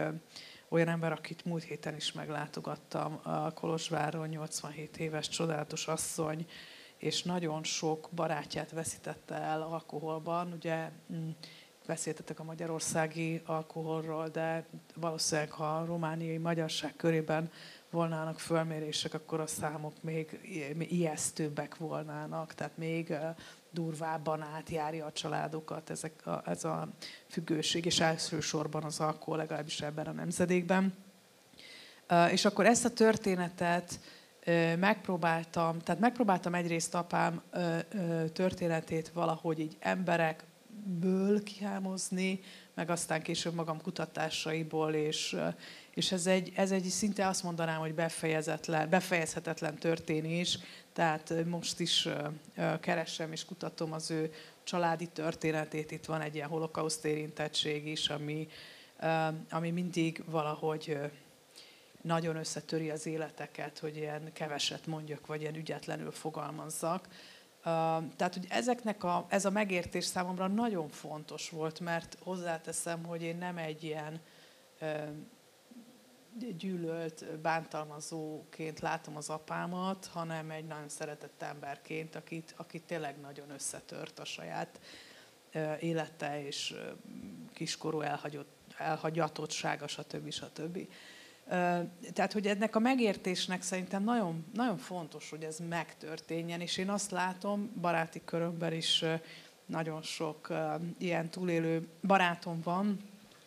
[0.69, 6.45] olyan ember, akit múlt héten is meglátogattam, a Kolozsváron, 87 éves csodálatos asszony,
[6.97, 10.51] és nagyon sok barátját veszítette el alkoholban.
[10.51, 11.29] Ugye mm,
[11.87, 17.51] beszéltetek a magyarországi alkoholról, de valószínűleg, ha a romániai magyarság körében
[17.91, 20.39] volnának fölmérések, akkor a számok még
[20.89, 23.13] ijesztőbbek volnának, tehát még
[23.71, 26.87] durvábban átjárja a családokat ezek a, ez a
[27.27, 30.93] függőség, és elsősorban az alkohol, legalábbis ebben a nemzedékben.
[32.31, 33.99] És akkor ezt a történetet
[34.79, 37.41] megpróbáltam, tehát megpróbáltam egyrészt apám
[38.33, 39.77] történetét valahogy így
[40.85, 42.39] emberekből kihámozni,
[42.73, 45.37] meg aztán később magam kutatásaiból, és
[45.93, 50.59] és ez egy, ez egy szinte azt mondanám, hogy befejezetlen, befejezhetetlen történés,
[50.93, 52.07] tehát most is
[52.79, 55.91] keresem és kutatom az ő családi történetét.
[55.91, 58.47] Itt van egy ilyen holokauszt érintettség is, ami,
[59.49, 60.97] ami mindig valahogy
[62.01, 67.07] nagyon összetöri az életeket, hogy ilyen keveset mondjak, vagy ilyen ügyetlenül fogalmazzak.
[67.63, 73.37] Tehát, hogy ezeknek a, ez a megértés számomra nagyon fontos volt, mert hozzáteszem, hogy én
[73.37, 74.21] nem egy ilyen
[76.57, 84.19] gyűlölt, bántalmazóként látom az apámat, hanem egy nagyon szeretett emberként, akit, akit tényleg nagyon összetört
[84.19, 84.79] a saját
[85.79, 86.75] élete és
[87.53, 90.31] kiskorú elhagyott, elhagyatottsága, stb.
[90.31, 90.87] stb.
[92.13, 97.11] Tehát, hogy ennek a megértésnek szerintem nagyon, nagyon fontos, hogy ez megtörténjen, és én azt
[97.11, 99.03] látom, baráti körömben is
[99.65, 100.53] nagyon sok
[100.97, 102.99] ilyen túlélő barátom van,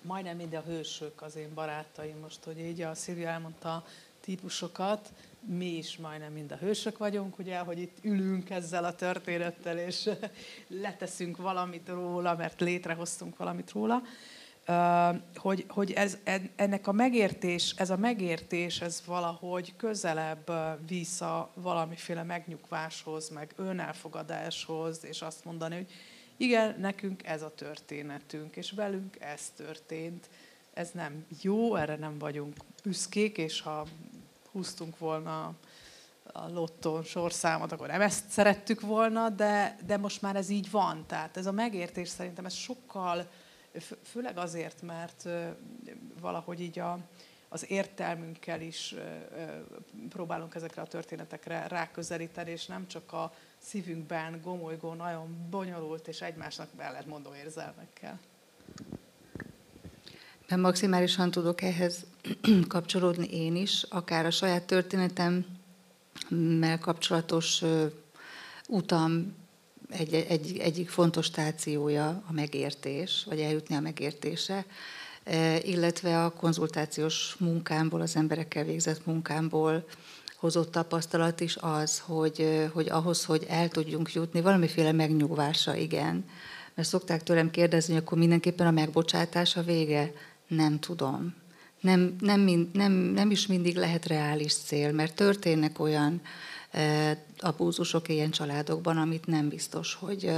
[0.02, 3.84] majdnem mind a hősök az én barátaim most, hogy így a Szilvia elmondta
[4.20, 9.78] típusokat, mi is majdnem mind a hősök vagyunk, ugye, hogy itt ülünk ezzel a történettel,
[9.78, 10.10] és
[10.82, 14.02] leteszünk valamit róla, mert létrehoztunk valamit róla,
[15.36, 16.18] hogy, hogy ez,
[16.56, 20.52] ennek a megértés, ez a megértés, ez valahogy közelebb
[20.86, 25.90] vissza valamiféle megnyugváshoz, meg önelfogadáshoz, és azt mondani, hogy
[26.36, 30.28] igen, nekünk ez a történetünk, és velünk ez történt.
[30.74, 33.86] Ez nem jó, erre nem vagyunk büszkék, és ha
[34.52, 35.54] húztunk volna
[36.32, 41.04] a lottón sorszámot, akkor nem ezt szerettük volna, de, de most már ez így van.
[41.06, 43.26] Tehát ez a megértés szerintem ez sokkal,
[44.02, 45.28] főleg azért, mert
[46.20, 46.98] valahogy így a,
[47.48, 48.94] az értelmünkkel is
[50.08, 56.68] próbálunk ezekre a történetekre ráközelíteni, és nem csak a szívünkben gomolygó, nagyon bonyolult és egymásnak
[57.06, 58.20] mondó érzelmekkel.
[60.48, 62.06] Ben maximálisan tudok ehhez
[62.68, 67.62] kapcsolódni én is, akár a saját történetemmel kapcsolatos
[68.68, 69.43] utam
[69.98, 74.64] egy, egy, egyik fontos stációja a megértés, vagy eljutni a megértése,
[75.62, 79.84] illetve a konzultációs munkámból, az emberekkel végzett munkámból
[80.36, 86.24] hozott tapasztalat is az, hogy, hogy ahhoz, hogy el tudjunk jutni, valamiféle megnyugvásra, igen.
[86.74, 90.12] Mert szokták tőlem kérdezni, hogy akkor mindenképpen a megbocsátása vége.
[90.48, 91.34] Nem tudom.
[91.80, 96.28] Nem, nem, nem, nem is mindig lehet reális cél, mert történnek olyan e,
[97.38, 100.30] abúzusok ilyen családokban, amit nem biztos, hogy...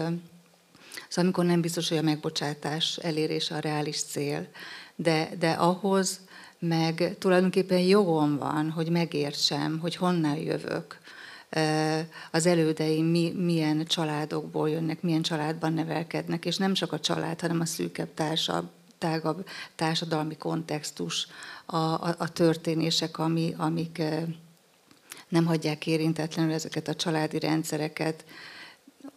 [1.09, 4.49] Szóval amikor nem biztos, hogy a megbocsátás elérése a reális cél.
[4.95, 6.21] De, de ahhoz
[6.59, 11.01] meg tulajdonképpen jogom van, hogy megértsem, hogy honnan jövök,
[12.31, 17.61] az elődeim mi, milyen családokból jönnek, milyen családban nevelkednek, és nem csak a család, hanem
[17.61, 18.69] a szűkebb társabb,
[18.99, 21.27] tágabb társadalmi kontextus,
[21.67, 24.03] a, a, a történések, ami, amik
[25.29, 28.25] nem hagyják érintetlenül ezeket a családi rendszereket,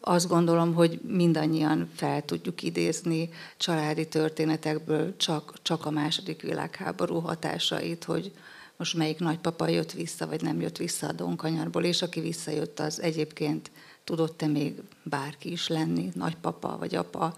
[0.01, 8.03] azt gondolom, hogy mindannyian fel tudjuk idézni családi történetekből csak, csak a második világháború hatásait,
[8.03, 8.31] hogy
[8.77, 13.01] most melyik nagypapa jött vissza, vagy nem jött vissza a Donkanyarból, és aki visszajött, az
[13.01, 13.71] egyébként
[14.03, 17.33] tudott-e még bárki is lenni, nagypapa vagy apa,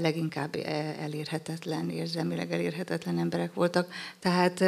[0.00, 0.54] leginkább
[0.98, 3.92] elérhetetlen, érzelmileg elérhetetlen emberek voltak.
[4.18, 4.64] Tehát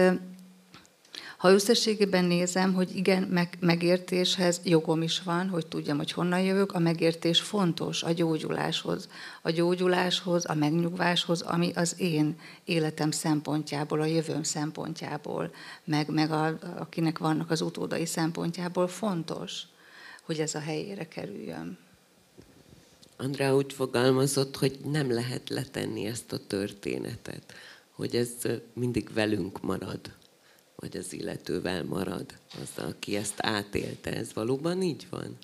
[1.36, 6.72] ha összességében nézem, hogy igen, meg, megértéshez jogom is van, hogy tudjam, hogy honnan jövök,
[6.72, 9.08] a megértés fontos a gyógyuláshoz.
[9.42, 15.50] A gyógyuláshoz, a megnyugváshoz, ami az én életem szempontjából, a jövőm szempontjából,
[15.84, 19.62] meg, meg a, akinek vannak az utódai szempontjából fontos,
[20.22, 21.78] hogy ez a helyére kerüljön.
[23.16, 27.54] Andrá úgy fogalmazott, hogy nem lehet letenni ezt a történetet,
[27.90, 28.30] hogy ez
[28.72, 30.00] mindig velünk marad
[30.76, 32.26] vagy az illetővel marad,
[32.62, 34.12] az, aki ezt átélte.
[34.12, 35.36] Ez valóban így van?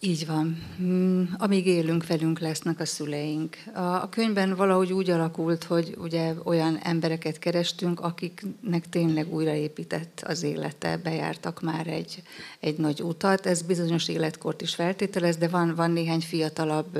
[0.00, 0.62] Így van.
[0.82, 3.56] Mm, amíg élünk, velünk lesznek a szüleink.
[3.74, 10.96] A könyvben valahogy úgy alakult, hogy ugye olyan embereket kerestünk, akiknek tényleg újraépített az élete,
[10.96, 12.22] bejártak már egy,
[12.60, 13.46] egy nagy utat.
[13.46, 16.98] Ez bizonyos életkort is feltételez, de van, van néhány fiatalabb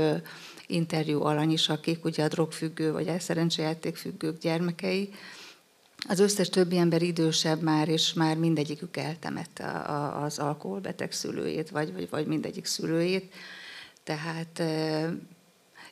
[0.67, 5.11] interjú alany is, akik ugye a drogfüggő vagy elszerencsejátékfüggők gyermekei,
[6.09, 9.71] az összes többi ember idősebb már, és már mindegyikük eltemette
[10.23, 13.35] az alkoholbeteg szülőjét, vagy, vagy, vagy mindegyik szülőjét.
[14.05, 14.63] Tehát,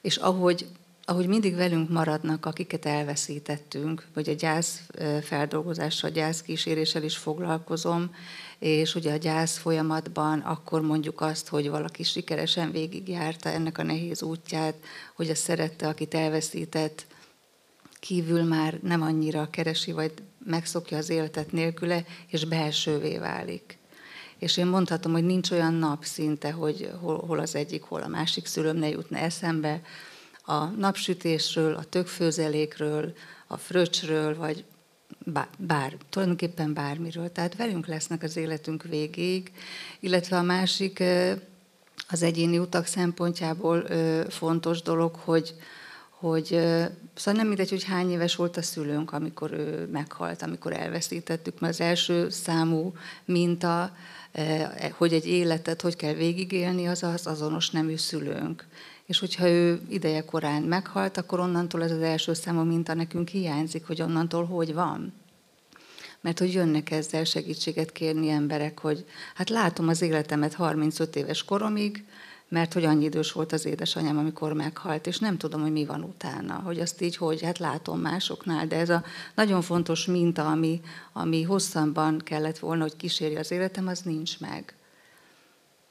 [0.00, 0.66] és ahogy,
[1.04, 4.80] ahogy mindig velünk maradnak, akiket elveszítettünk, vagy a gyász
[5.22, 8.14] feldolgozással, gyász kíséréssel is foglalkozom,
[8.58, 14.22] és ugye a gyász folyamatban akkor mondjuk azt, hogy valaki sikeresen végigjárta ennek a nehéz
[14.22, 14.74] útját,
[15.14, 17.06] hogy a szerette, akit elveszített,
[18.04, 20.12] kívül már nem annyira keresi, vagy
[20.44, 23.78] megszokja az életet nélküle, és belsővé válik.
[24.38, 28.08] És én mondhatom, hogy nincs olyan nap szinte, hogy hol, hol az egyik, hol a
[28.08, 29.80] másik szülőm ne jutna eszembe.
[30.44, 33.12] A napsütésről, a tökfőzelékről,
[33.46, 34.64] a fröccsről, vagy
[35.24, 37.32] bár, bár, tulajdonképpen bármiről.
[37.32, 39.52] Tehát velünk lesznek az életünk végéig,
[40.00, 41.02] illetve a másik
[42.08, 43.86] az egyéni utak szempontjából
[44.28, 45.54] fontos dolog, hogy,
[46.24, 46.46] hogy
[47.14, 51.72] szóval nem mindegy, hogy hány éves volt a szülőnk, amikor ő meghalt, amikor elveszítettük, mert
[51.72, 52.92] az első számú
[53.24, 53.96] minta,
[54.96, 58.66] hogy egy életet hogy kell végigélni, az az azonos nemű szülőnk.
[59.06, 63.86] És hogyha ő ideje korán meghalt, akkor onnantól ez az első számú minta nekünk hiányzik,
[63.86, 65.12] hogy onnantól hogy van.
[66.20, 72.04] Mert hogy jönnek ezzel segítséget kérni emberek, hogy hát látom az életemet 35 éves koromig,
[72.48, 76.02] mert hogy annyi idős volt az édesanyám, amikor meghalt, és nem tudom, hogy mi van
[76.02, 79.04] utána, hogy azt így, hogy hát látom másoknál, de ez a
[79.34, 80.80] nagyon fontos minta, ami,
[81.12, 84.74] ami hosszabban kellett volna, hogy kísérje az életem, az nincs meg.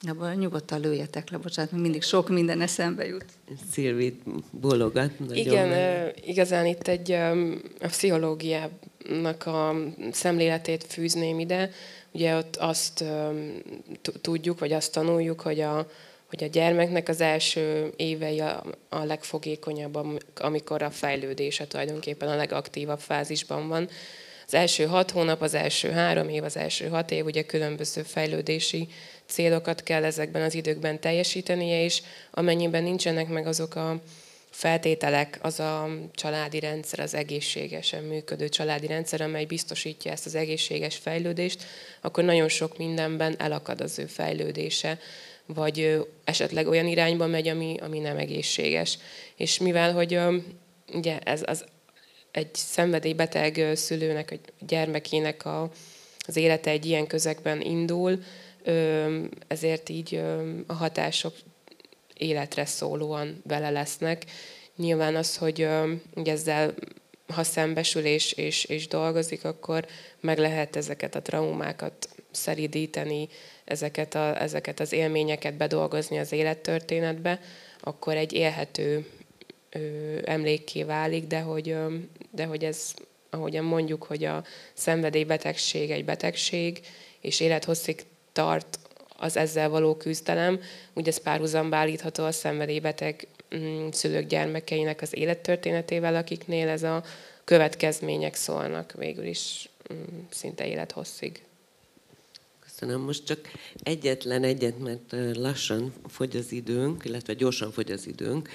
[0.08, 3.26] Abban nyugodtan lőjetek le, bocsánat, mert mindig sok minden eszembe jut.
[3.72, 5.12] Szilvit bologat.
[5.30, 6.20] Igen, meg.
[6.26, 9.76] igazán itt egy a pszichológiának a
[10.12, 11.70] szemléletét fűzném ide.
[12.12, 13.04] Ugye ott azt
[14.22, 15.88] tudjuk, vagy azt tanuljuk, hogy a,
[16.34, 19.98] hogy a gyermeknek az első évei a, a legfogékonyabb,
[20.36, 23.89] amikor a fejlődése tulajdonképpen a legaktívabb fázisban van.
[24.48, 28.88] Az első hat hónap, az első három év, az első hat év, ugye különböző fejlődési
[29.25, 34.02] célokat kell ezekben az időkben teljesítenie, és amennyiben nincsenek meg azok a
[34.50, 40.96] feltételek, az a családi rendszer, az egészségesen működő családi rendszer, amely biztosítja ezt az egészséges
[40.96, 41.63] fejlődést,
[42.02, 45.00] akkor nagyon sok mindenben elakad az ő fejlődése
[45.46, 48.98] vagy esetleg olyan irányba megy, ami, ami nem egészséges.
[49.35, 50.19] És mivel, hogy
[50.94, 51.65] ugye ez az
[52.31, 55.71] egy szenvedélybeteg szülőnek, egy gyermekének a,
[56.27, 58.23] az élete egy ilyen közegben indul,
[59.48, 60.21] ezért így
[60.67, 61.33] a hatások
[62.17, 64.25] életre szólóan vele lesznek.
[64.75, 65.67] Nyilván az, hogy
[66.23, 66.73] ezzel
[67.27, 69.85] ha szembesül és, és, és dolgozik, akkor
[70.19, 73.29] meg lehet ezeket a traumákat szeridíteni,
[73.66, 77.40] ezeket, a, ezeket az élményeket bedolgozni az élettörténetbe,
[77.80, 79.06] akkor egy élhető
[79.70, 79.80] ö,
[80.26, 81.96] emlékké válik, de hogy, ö,
[82.32, 82.94] de hogy ez,
[83.30, 84.44] ahogyan mondjuk, hogy a
[84.74, 86.80] szenvedélybetegség egy betegség,
[87.22, 88.80] és élethosszig tart
[89.18, 90.60] az ezzel való küzdelem,
[90.94, 97.04] úgy ez párhuzamba állítható a szenvedélybeteg mm, szülők gyermekeinek az élettörténetével, akiknél ez a
[97.44, 101.44] következmények szólnak végül is mm, szinte élethosszig.
[102.84, 103.06] Köszönöm.
[103.06, 103.40] Most csak
[103.84, 108.50] egyetlen egyet, mert lassan fogy az időnk, illetve gyorsan fogy az időnk,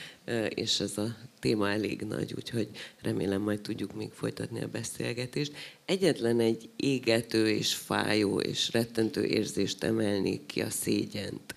[0.48, 2.68] és ez a téma elég nagy, úgyhogy
[3.02, 5.52] remélem majd tudjuk még folytatni a beszélgetést.
[5.84, 11.54] Egyetlen egy égető és fájó és rettentő érzést emelnék ki a szégyent,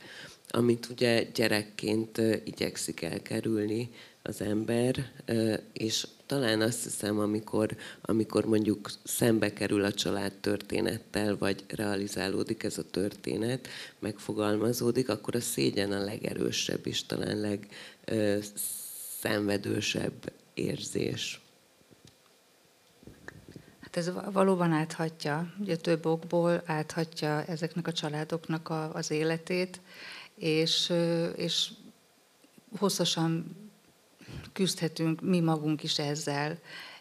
[0.50, 3.90] amit ugye gyerekként igyekszik elkerülni
[4.22, 5.12] az ember,
[5.74, 12.78] és talán azt hiszem, amikor, amikor mondjuk szembe kerül a család történettel, vagy realizálódik ez
[12.78, 13.68] a történet,
[14.00, 17.60] megfogalmazódik, akkor a szégyen a legerősebb és talán
[18.08, 21.42] legszenvedősebb érzés.
[23.80, 29.82] Hát ez valóban áthatja, ugye több okból áthatja ezeknek a családoknak a, az életét,
[30.36, 30.94] és,
[31.36, 31.70] és
[32.78, 33.61] hosszasan
[34.54, 36.58] küzdhetünk mi magunk is ezzel.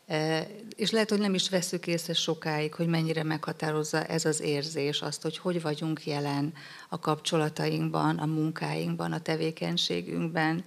[0.06, 5.00] E, és lehet, hogy nem is veszük észre sokáig, hogy mennyire meghatározza ez az érzés,
[5.00, 6.54] azt, hogy hogy vagyunk jelen
[6.88, 10.64] a kapcsolatainkban, a munkáinkban, a tevékenységünkben,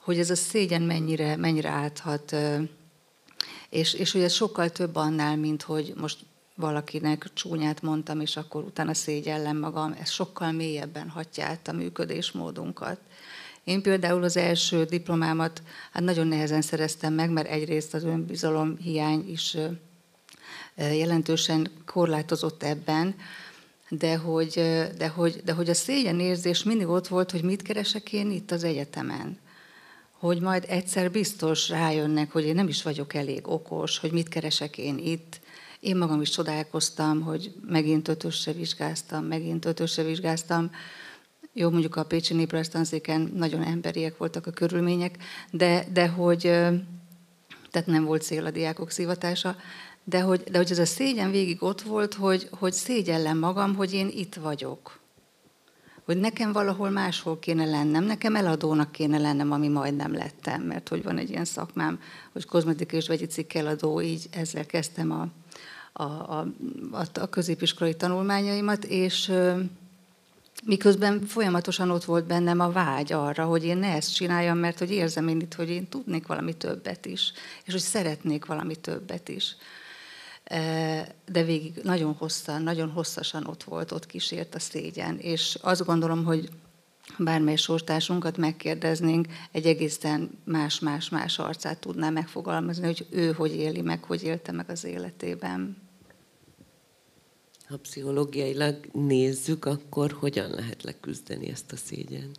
[0.00, 2.60] hogy ez a szégyen mennyire, mennyire áthat, e,
[3.68, 6.18] és, és hogy ez sokkal több annál, mint hogy most
[6.54, 13.00] valakinek csúnyát mondtam, és akkor utána szégyellem magam, ez sokkal mélyebben hatja át a működésmódunkat.
[13.64, 19.30] Én például az első diplomámat hát nagyon nehezen szereztem meg, mert egyrészt az önbizalom hiány
[19.30, 19.56] is
[20.74, 23.14] jelentősen korlátozott ebben,
[23.88, 24.52] de hogy,
[24.98, 28.64] de, hogy, de hogy a szégyenérzés mindig ott volt, hogy mit keresek én itt az
[28.64, 29.38] egyetemen.
[30.18, 34.78] Hogy majd egyszer biztos rájönnek, hogy én nem is vagyok elég okos, hogy mit keresek
[34.78, 35.40] én itt.
[35.80, 40.70] Én magam is csodálkoztam, hogy megint ötösre vizsgáztam, megint ötösre vizsgáztam,
[41.52, 45.16] jó, mondjuk a Pécsi Néprajztanszéken nagyon emberiek voltak a körülmények,
[45.50, 46.40] de, de hogy,
[47.70, 49.56] tehát nem volt cél a diákok szivatása,
[50.04, 53.92] de hogy, de hogy ez a szégyen végig ott volt, hogy, hogy szégyellem magam, hogy
[53.92, 54.98] én itt vagyok.
[56.04, 61.02] Hogy nekem valahol máshol kéne lennem, nekem eladónak kéne lennem, ami majdnem lettem, mert hogy
[61.02, 62.00] van egy ilyen szakmám,
[62.32, 63.52] hogy kozmetikai és vegyi cikk
[64.02, 65.28] így ezzel kezdtem a,
[66.02, 66.46] a, a,
[67.14, 69.32] a középiskolai tanulmányaimat, és
[70.64, 74.90] Miközben folyamatosan ott volt bennem a vágy arra, hogy én ne ezt csináljam, mert hogy
[74.90, 77.32] érzem én itt, hogy én tudnék valami többet is,
[77.64, 79.56] és hogy szeretnék valami többet is.
[81.26, 85.18] De végig nagyon hosszan, nagyon hosszasan ott volt, ott kísért a szégyen.
[85.18, 86.48] És azt gondolom, hogy
[87.18, 94.22] bármely sorstársunkat megkérdeznénk, egy egészen más-más-más arcát tudná megfogalmazni, hogy ő hogy éli meg, hogy
[94.22, 95.76] élte meg az életében
[97.70, 102.38] ha pszichológiailag nézzük, akkor hogyan lehet leküzdeni ezt a szégyent?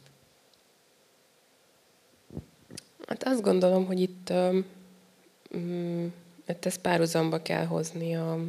[3.08, 6.14] Hát azt gondolom, hogy itt, um,
[6.48, 8.40] itt ezt párhuzamba kell hozni a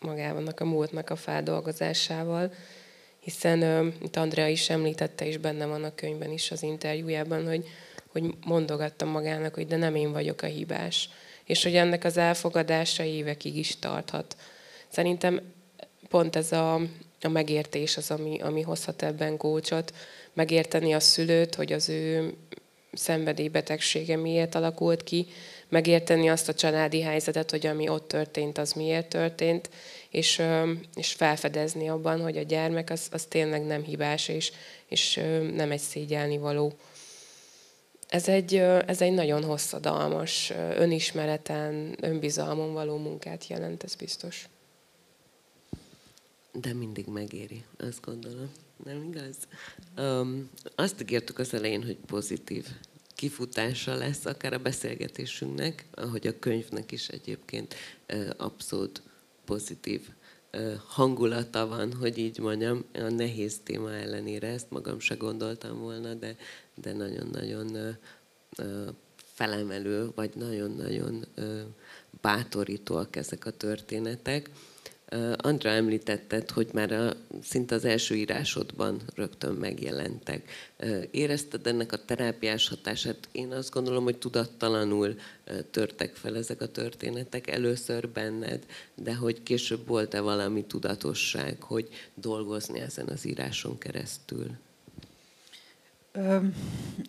[0.00, 2.52] magának a múltnak a feldolgozásával,
[3.18, 7.66] hiszen um, itt Andrea is említette, és benne van a könyvben is az interjújában, hogy,
[8.06, 11.08] hogy mondogattam magának, hogy de nem én vagyok a hibás.
[11.44, 14.36] És hogy ennek az elfogadása évekig is tarthat.
[14.88, 15.40] Szerintem
[16.12, 16.74] pont ez a,
[17.20, 19.94] a megértés az, ami, ami hozhat ebben gócsot.
[20.32, 22.34] Megérteni a szülőt, hogy az ő
[22.92, 25.26] szenvedélybetegsége miért alakult ki,
[25.68, 29.70] megérteni azt a családi helyzetet, hogy ami ott történt, az miért történt,
[30.10, 30.42] és,
[30.94, 34.52] és felfedezni abban, hogy a gyermek az, az tényleg nem hibás, és,
[34.88, 35.20] és
[35.54, 36.72] nem egy szégyelni való.
[38.08, 38.54] Ez egy,
[38.86, 44.48] ez egy nagyon hosszadalmas, önismereten, önbizalmon való munkát jelent, ez biztos.
[46.52, 48.50] De mindig megéri, azt gondolom.
[48.84, 49.36] Nem igaz?
[49.98, 52.66] Um, azt ígértük az elején, hogy pozitív
[53.14, 57.74] kifutása lesz akár a beszélgetésünknek, ahogy a könyvnek is egyébként
[58.36, 59.02] abszolút
[59.44, 60.08] pozitív
[60.86, 66.36] hangulata van, hogy így mondjam, a nehéz téma ellenére, ezt magam se gondoltam volna, de,
[66.74, 67.96] de nagyon-nagyon
[69.16, 71.26] felemelő, vagy nagyon-nagyon
[72.20, 74.50] bátorítóak ezek a történetek.
[75.36, 80.50] Andra említetted, hogy már a, szinte az első írásodban rögtön megjelentek.
[81.10, 83.28] Érezted ennek a terápiás hatását?
[83.32, 85.14] Én azt gondolom, hogy tudattalanul
[85.70, 92.80] törtek fel ezek a történetek először benned, de hogy később volt-e valami tudatosság, hogy dolgozni
[92.80, 94.50] ezen az íráson keresztül?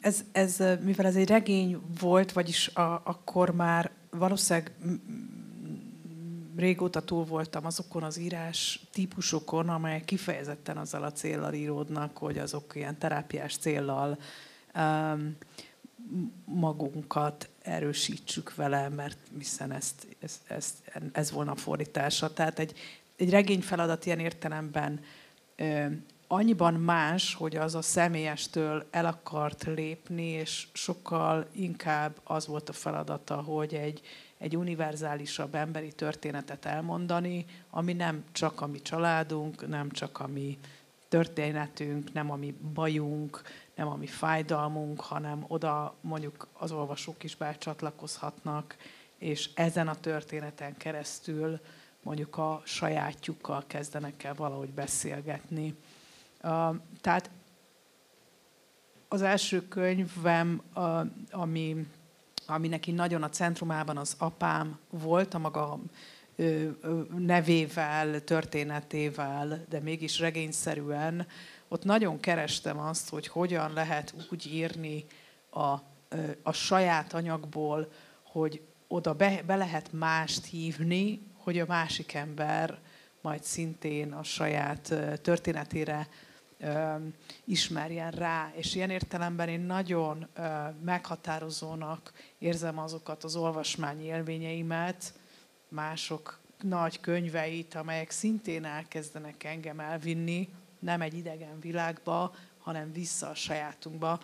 [0.02, 4.72] Ez, ez, mivel ez egy regény volt, vagyis a, akkor már valószínűleg
[6.56, 12.76] régóta túl voltam azokon az írás típusokon, amelyek kifejezetten azzal a célral íródnak, hogy azok
[12.76, 14.18] ilyen terápiás céllal
[14.76, 15.38] um,
[16.46, 20.74] magunkat erősítsük vele, mert hiszen ezt, ez, ez,
[21.12, 22.34] ez volna a fordítása.
[22.34, 22.78] Tehát egy,
[23.16, 25.00] egy regény feladat ilyen értelemben
[25.56, 25.86] ö,
[26.28, 32.74] annyiban más, hogy az a személyestől el akart lépni, és sokkal inkább az volt a
[32.74, 34.02] feladata, hogy egy,
[34.44, 40.60] egy univerzálisabb emberi történetet elmondani, ami nem csak a mi családunk, nem csak a mi
[41.08, 43.42] történetünk, nem a mi bajunk,
[43.76, 48.76] nem a mi fájdalmunk, hanem oda mondjuk az olvasók is becsatlakozhatnak,
[49.18, 51.60] és ezen a történeten keresztül
[52.02, 55.76] mondjuk a sajátjukkal kezdenek el valahogy beszélgetni.
[57.02, 57.30] Tehát
[59.08, 60.62] az első könyvem,
[61.32, 61.88] ami
[62.48, 65.80] ami neki nagyon a centrumában az apám volt, a maga
[67.18, 71.28] nevével, történetével, de mégis regényszerűen,
[71.68, 75.06] ott nagyon kerestem azt, hogy hogyan lehet úgy írni
[75.50, 75.70] a,
[76.44, 77.92] a saját anyagból,
[78.24, 82.80] hogy oda be, be lehet mást hívni, hogy a másik ember
[83.22, 86.08] majd szintén a saját történetére
[87.44, 88.52] ismerjen rá.
[88.56, 90.28] És ilyen értelemben én nagyon
[90.84, 95.14] meghatározónak érzem azokat az olvasmányi élményeimet,
[95.68, 100.50] mások nagy könyveit, amelyek szintén elkezdenek engem elvinni,
[100.80, 104.20] nem egy idegen világba, hanem vissza a sajátunkba.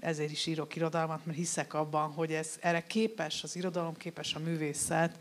[0.00, 4.38] Ezért is írok irodalmat, mert hiszek abban, hogy ez erre képes az irodalom, képes a
[4.38, 5.18] művészet,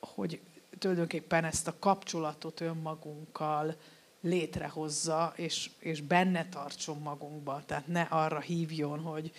[0.00, 0.40] hogy
[0.78, 3.76] tulajdonképpen ezt a kapcsolatot önmagunkkal
[4.20, 7.62] létrehozza, és, és benne tartson magunkba.
[7.66, 9.32] Tehát ne arra hívjon, hogy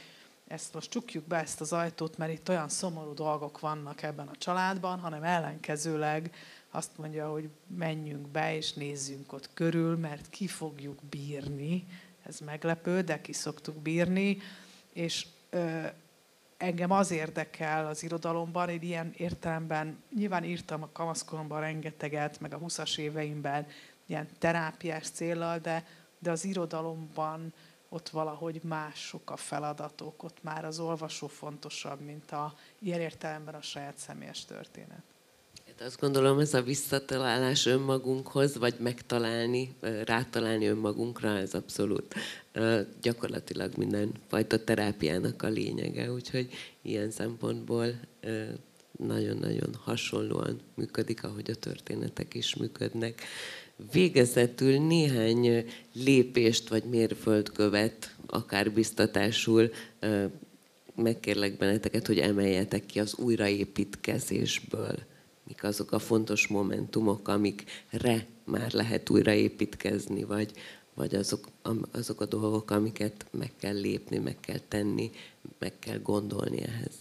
[0.47, 4.37] ezt most csukjuk be ezt az ajtót, mert itt olyan szomorú dolgok vannak ebben a
[4.37, 6.33] családban, hanem ellenkezőleg
[6.71, 11.87] azt mondja, hogy menjünk be és nézzünk ott körül, mert ki fogjuk bírni.
[12.23, 14.37] Ez meglepő, de ki szoktuk bírni.
[14.93, 15.85] És ö,
[16.57, 22.59] engem az érdekel az irodalomban, én ilyen értelemben nyilván írtam a kamaszkoromban rengeteget, meg a
[22.59, 23.67] 20-as éveimben
[24.07, 25.85] ilyen terápiás célral, de,
[26.19, 27.53] de az irodalomban
[27.89, 33.61] ott valahogy mások a feladatok, ott már az olvasó fontosabb, mint a ilyen értelemben a
[33.61, 35.03] saját személyes történet.
[35.65, 42.15] Hát azt gondolom, ez a visszatalálás önmagunkhoz, vagy megtalálni, rátalálni önmagunkra, ez abszolút
[43.01, 46.49] gyakorlatilag mindenfajta terápiának a lényege, úgyhogy
[46.81, 47.99] ilyen szempontból
[48.97, 53.23] nagyon-nagyon hasonlóan működik, ahogy a történetek is működnek.
[53.91, 59.71] Végezetül néhány lépést vagy mérföldkövet, akár biztatásul
[60.95, 64.95] megkérlek benneteket, hogy emeljetek ki az újraépítkezésből.
[65.47, 70.51] Mik azok a fontos momentumok, amikre már lehet újraépítkezni, vagy,
[70.93, 71.47] vagy azok,
[71.91, 75.11] azok a dolgok, amiket meg kell lépni, meg kell tenni,
[75.59, 76.93] meg kell gondolni ehhez.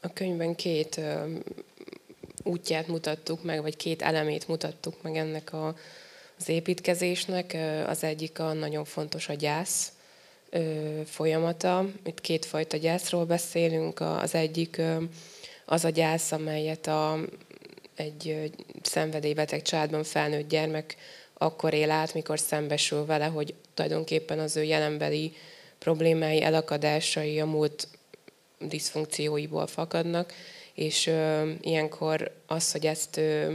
[0.00, 1.00] A könyvben két
[2.44, 5.76] útját mutattuk meg, vagy két elemét mutattuk meg ennek a,
[6.38, 7.56] az építkezésnek.
[7.86, 9.92] Az egyik a nagyon fontos a gyász
[11.04, 11.86] folyamata.
[12.04, 14.00] Itt kétfajta gyászról beszélünk.
[14.00, 14.80] Az egyik
[15.64, 17.18] az a gyász, amelyet a,
[17.94, 18.50] egy
[18.82, 20.96] szenvedélybeteg családban felnőtt gyermek
[21.34, 25.32] akkor él át, mikor szembesül vele, hogy tulajdonképpen az ő jelenbeli
[25.78, 27.88] problémái, elakadásai a múlt
[28.58, 30.32] diszfunkcióiból fakadnak,
[30.74, 33.54] és ö, ilyenkor az, hogy ezt ö,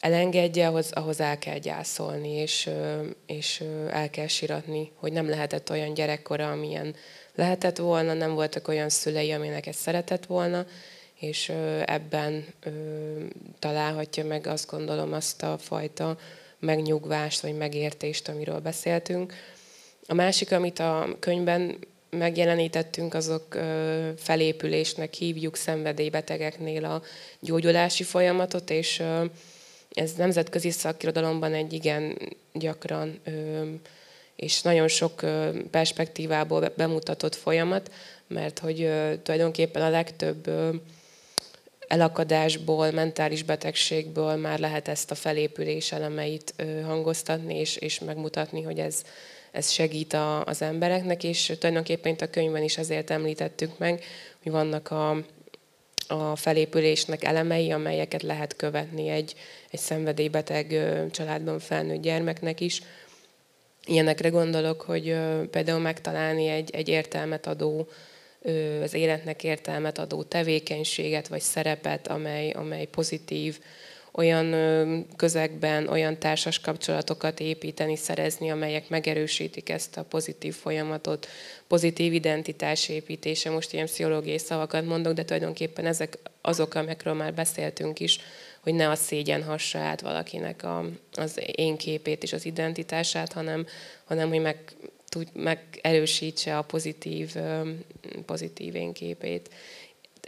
[0.00, 5.28] elengedje, ahhoz, ahhoz el kell gyászolni, és, ö, és ö, el kell siratni, hogy nem
[5.28, 6.94] lehetett olyan gyerekkora, amilyen
[7.34, 10.66] lehetett volna, nem voltak olyan szülei, aminek ezt szeretett volna,
[11.14, 12.70] és ö, ebben ö,
[13.58, 16.18] találhatja meg azt gondolom azt a fajta
[16.58, 19.34] megnyugvást vagy megértést, amiről beszéltünk.
[20.06, 21.78] A másik, amit a könyvben
[22.18, 23.58] megjelenítettünk, azok
[24.16, 27.02] felépülésnek hívjuk szenvedélybetegeknél a
[27.40, 29.02] gyógyulási folyamatot, és
[29.90, 32.18] ez nemzetközi szakirodalomban egy igen
[32.52, 33.20] gyakran
[34.36, 35.20] és nagyon sok
[35.70, 37.90] perspektívából bemutatott folyamat,
[38.26, 38.90] mert hogy
[39.22, 40.50] tulajdonképpen a legtöbb
[41.86, 46.54] elakadásból, mentális betegségből már lehet ezt a felépülés elemeit
[46.84, 49.02] hangoztatni, és, és megmutatni, hogy ez,
[49.54, 54.04] ez segít a, az embereknek, és tulajdonképpen itt a könyvben is ezért említettük meg,
[54.42, 55.10] hogy vannak a,
[56.08, 59.34] a felépülésnek elemei, amelyeket lehet követni egy,
[59.70, 60.66] egy szenvedélybeteg
[61.10, 62.82] családban felnőtt gyermeknek is.
[63.86, 65.16] Ilyenekre gondolok, hogy
[65.50, 67.88] például megtalálni egy, egy értelmet adó,
[68.82, 73.58] az életnek értelmet adó tevékenységet vagy szerepet, amely, amely pozitív,
[74.16, 74.54] olyan
[75.16, 81.28] közegben, olyan társas kapcsolatokat építeni, szerezni, amelyek megerősítik ezt a pozitív folyamatot,
[81.66, 83.50] pozitív identitás építése.
[83.50, 88.18] Most ilyen pszichológiai szavakat mondok, de tulajdonképpen ezek azok, amikről már beszéltünk is,
[88.60, 93.66] hogy ne a szégyen hassa át valakinek a, az én képét és az identitását, hanem,
[94.04, 94.58] hanem hogy meg,
[95.08, 97.34] tud, megerősítse a pozitív,
[98.26, 99.50] pozitív én képét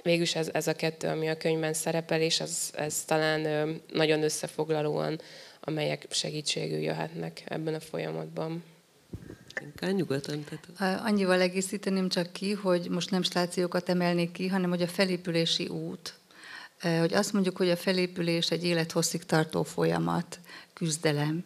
[0.07, 5.21] végülis ez, ez a kettő, ami a könyvben szerepel, és ez, ez talán nagyon összefoglalóan,
[5.61, 8.65] amelyek segítségül jöhetnek ebben a folyamatban.
[9.63, 10.45] Inkább nyugodtan.
[10.45, 11.03] Tehát...
[11.05, 16.15] Annyival egészíteném csak ki, hogy most nem stációkat emelnék ki, hanem hogy a felépülési út.
[16.81, 20.39] Hogy azt mondjuk, hogy a felépülés egy élethosszig tartó folyamat,
[20.73, 21.45] küzdelem.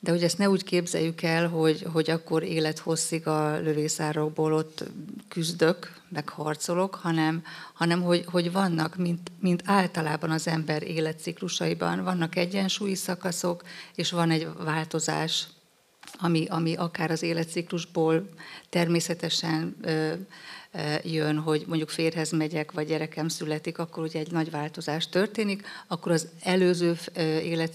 [0.00, 4.84] De hogy ezt ne úgy képzeljük el, hogy, hogy akkor élethosszig a lövészárokból ott
[5.28, 7.42] küzdök, meg harcolok, hanem,
[7.72, 13.62] hanem hogy, hogy vannak, mint, mint általában az ember életciklusaiban, vannak egyensúlyi szakaszok,
[13.94, 15.46] és van egy változás,
[16.18, 18.28] ami, ami akár az életciklusból
[18.68, 20.12] természetesen ö,
[21.02, 26.12] jön, hogy mondjuk férhez megyek, vagy gyerekem születik, akkor ugye egy nagy változás történik, akkor
[26.12, 26.96] az előző
[27.42, 27.72] élet,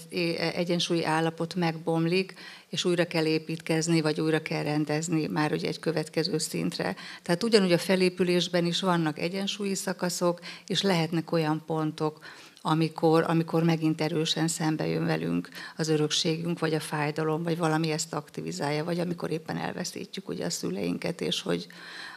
[0.54, 2.34] egyensúlyi állapot megbomlik,
[2.68, 6.96] és újra kell építkezni, vagy újra kell rendezni már ugye egy következő szintre.
[7.22, 12.18] Tehát ugyanúgy a felépülésben is vannak egyensúlyi szakaszok, és lehetnek olyan pontok,
[12.62, 18.12] amikor, amikor megint erősen szembe jön velünk az örökségünk, vagy a fájdalom, vagy valami ezt
[18.14, 21.66] aktivizálja, vagy amikor éppen elveszítjük ugye a szüleinket, és hogy,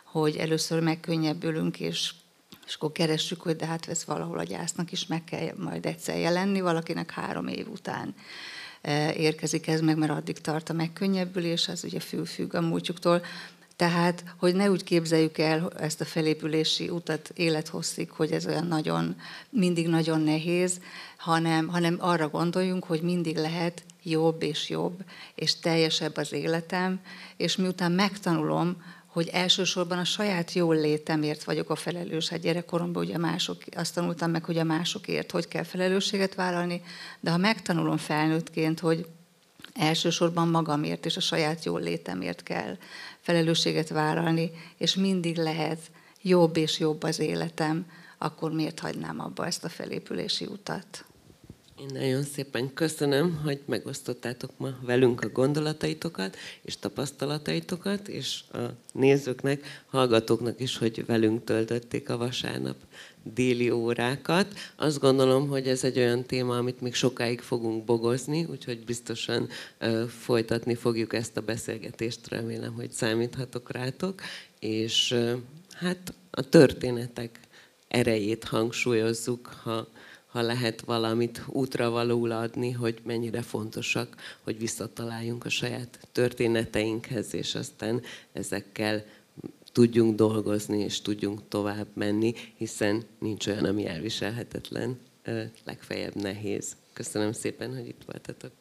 [0.03, 2.13] hogy először megkönnyebbülünk, és,
[2.65, 6.17] és akkor keressük, hogy de hát ez valahol a gyásznak is meg kell majd egyszer
[6.17, 8.15] jelenni, valakinek három év után
[8.81, 13.21] e, érkezik ez meg, mert addig tart a megkönnyebbülés, ez ugye függ a múltjuktól.
[13.75, 19.15] Tehát, hogy ne úgy képzeljük el ezt a felépülési utat élethosszig, hogy ez olyan nagyon,
[19.49, 20.79] mindig nagyon nehéz,
[21.17, 25.03] hanem, hanem arra gondoljunk, hogy mindig lehet jobb és jobb,
[25.35, 26.99] és teljesebb az életem,
[27.37, 32.29] és miután megtanulom, hogy elsősorban a saját jól létemért vagyok a felelős.
[32.29, 36.81] Hát gyerekkoromban ugye mások, azt tanultam meg, hogy a másokért hogy kell felelősséget vállalni,
[37.19, 39.05] de ha megtanulom felnőttként, hogy
[39.73, 42.77] elsősorban magamért és a saját jól létemért kell
[43.25, 45.79] felelősséget vállalni, és mindig lehet
[46.21, 47.85] jobb és jobb az életem,
[48.17, 51.05] akkor miért hagynám abba ezt a felépülési utat?
[51.79, 58.59] Én nagyon szépen köszönöm, hogy megosztottátok ma velünk a gondolataitokat és tapasztalataitokat, és a
[58.93, 62.75] nézőknek, hallgatóknak is, hogy velünk töltötték a vasárnap
[63.33, 64.53] déli órákat.
[64.75, 69.49] Azt gondolom, hogy ez egy olyan téma, amit még sokáig fogunk bogozni, úgyhogy biztosan
[70.07, 74.21] folytatni fogjuk ezt a beszélgetést, remélem, hogy számíthatok rátok,
[74.59, 75.15] és
[75.73, 77.39] hát a történetek
[77.87, 79.87] erejét hangsúlyozzuk, ha
[80.35, 87.55] ha lehet valamit útra valóul adni, hogy mennyire fontosak, hogy visszataláljunk a saját történeteinkhez, és
[87.55, 88.01] aztán
[88.33, 89.05] ezekkel
[89.75, 94.99] tudjunk dolgozni, és tudjunk tovább menni, hiszen nincs olyan, ami elviselhetetlen,
[95.63, 96.75] legfeljebb nehéz.
[96.93, 98.51] Köszönöm szépen, hogy itt voltatok.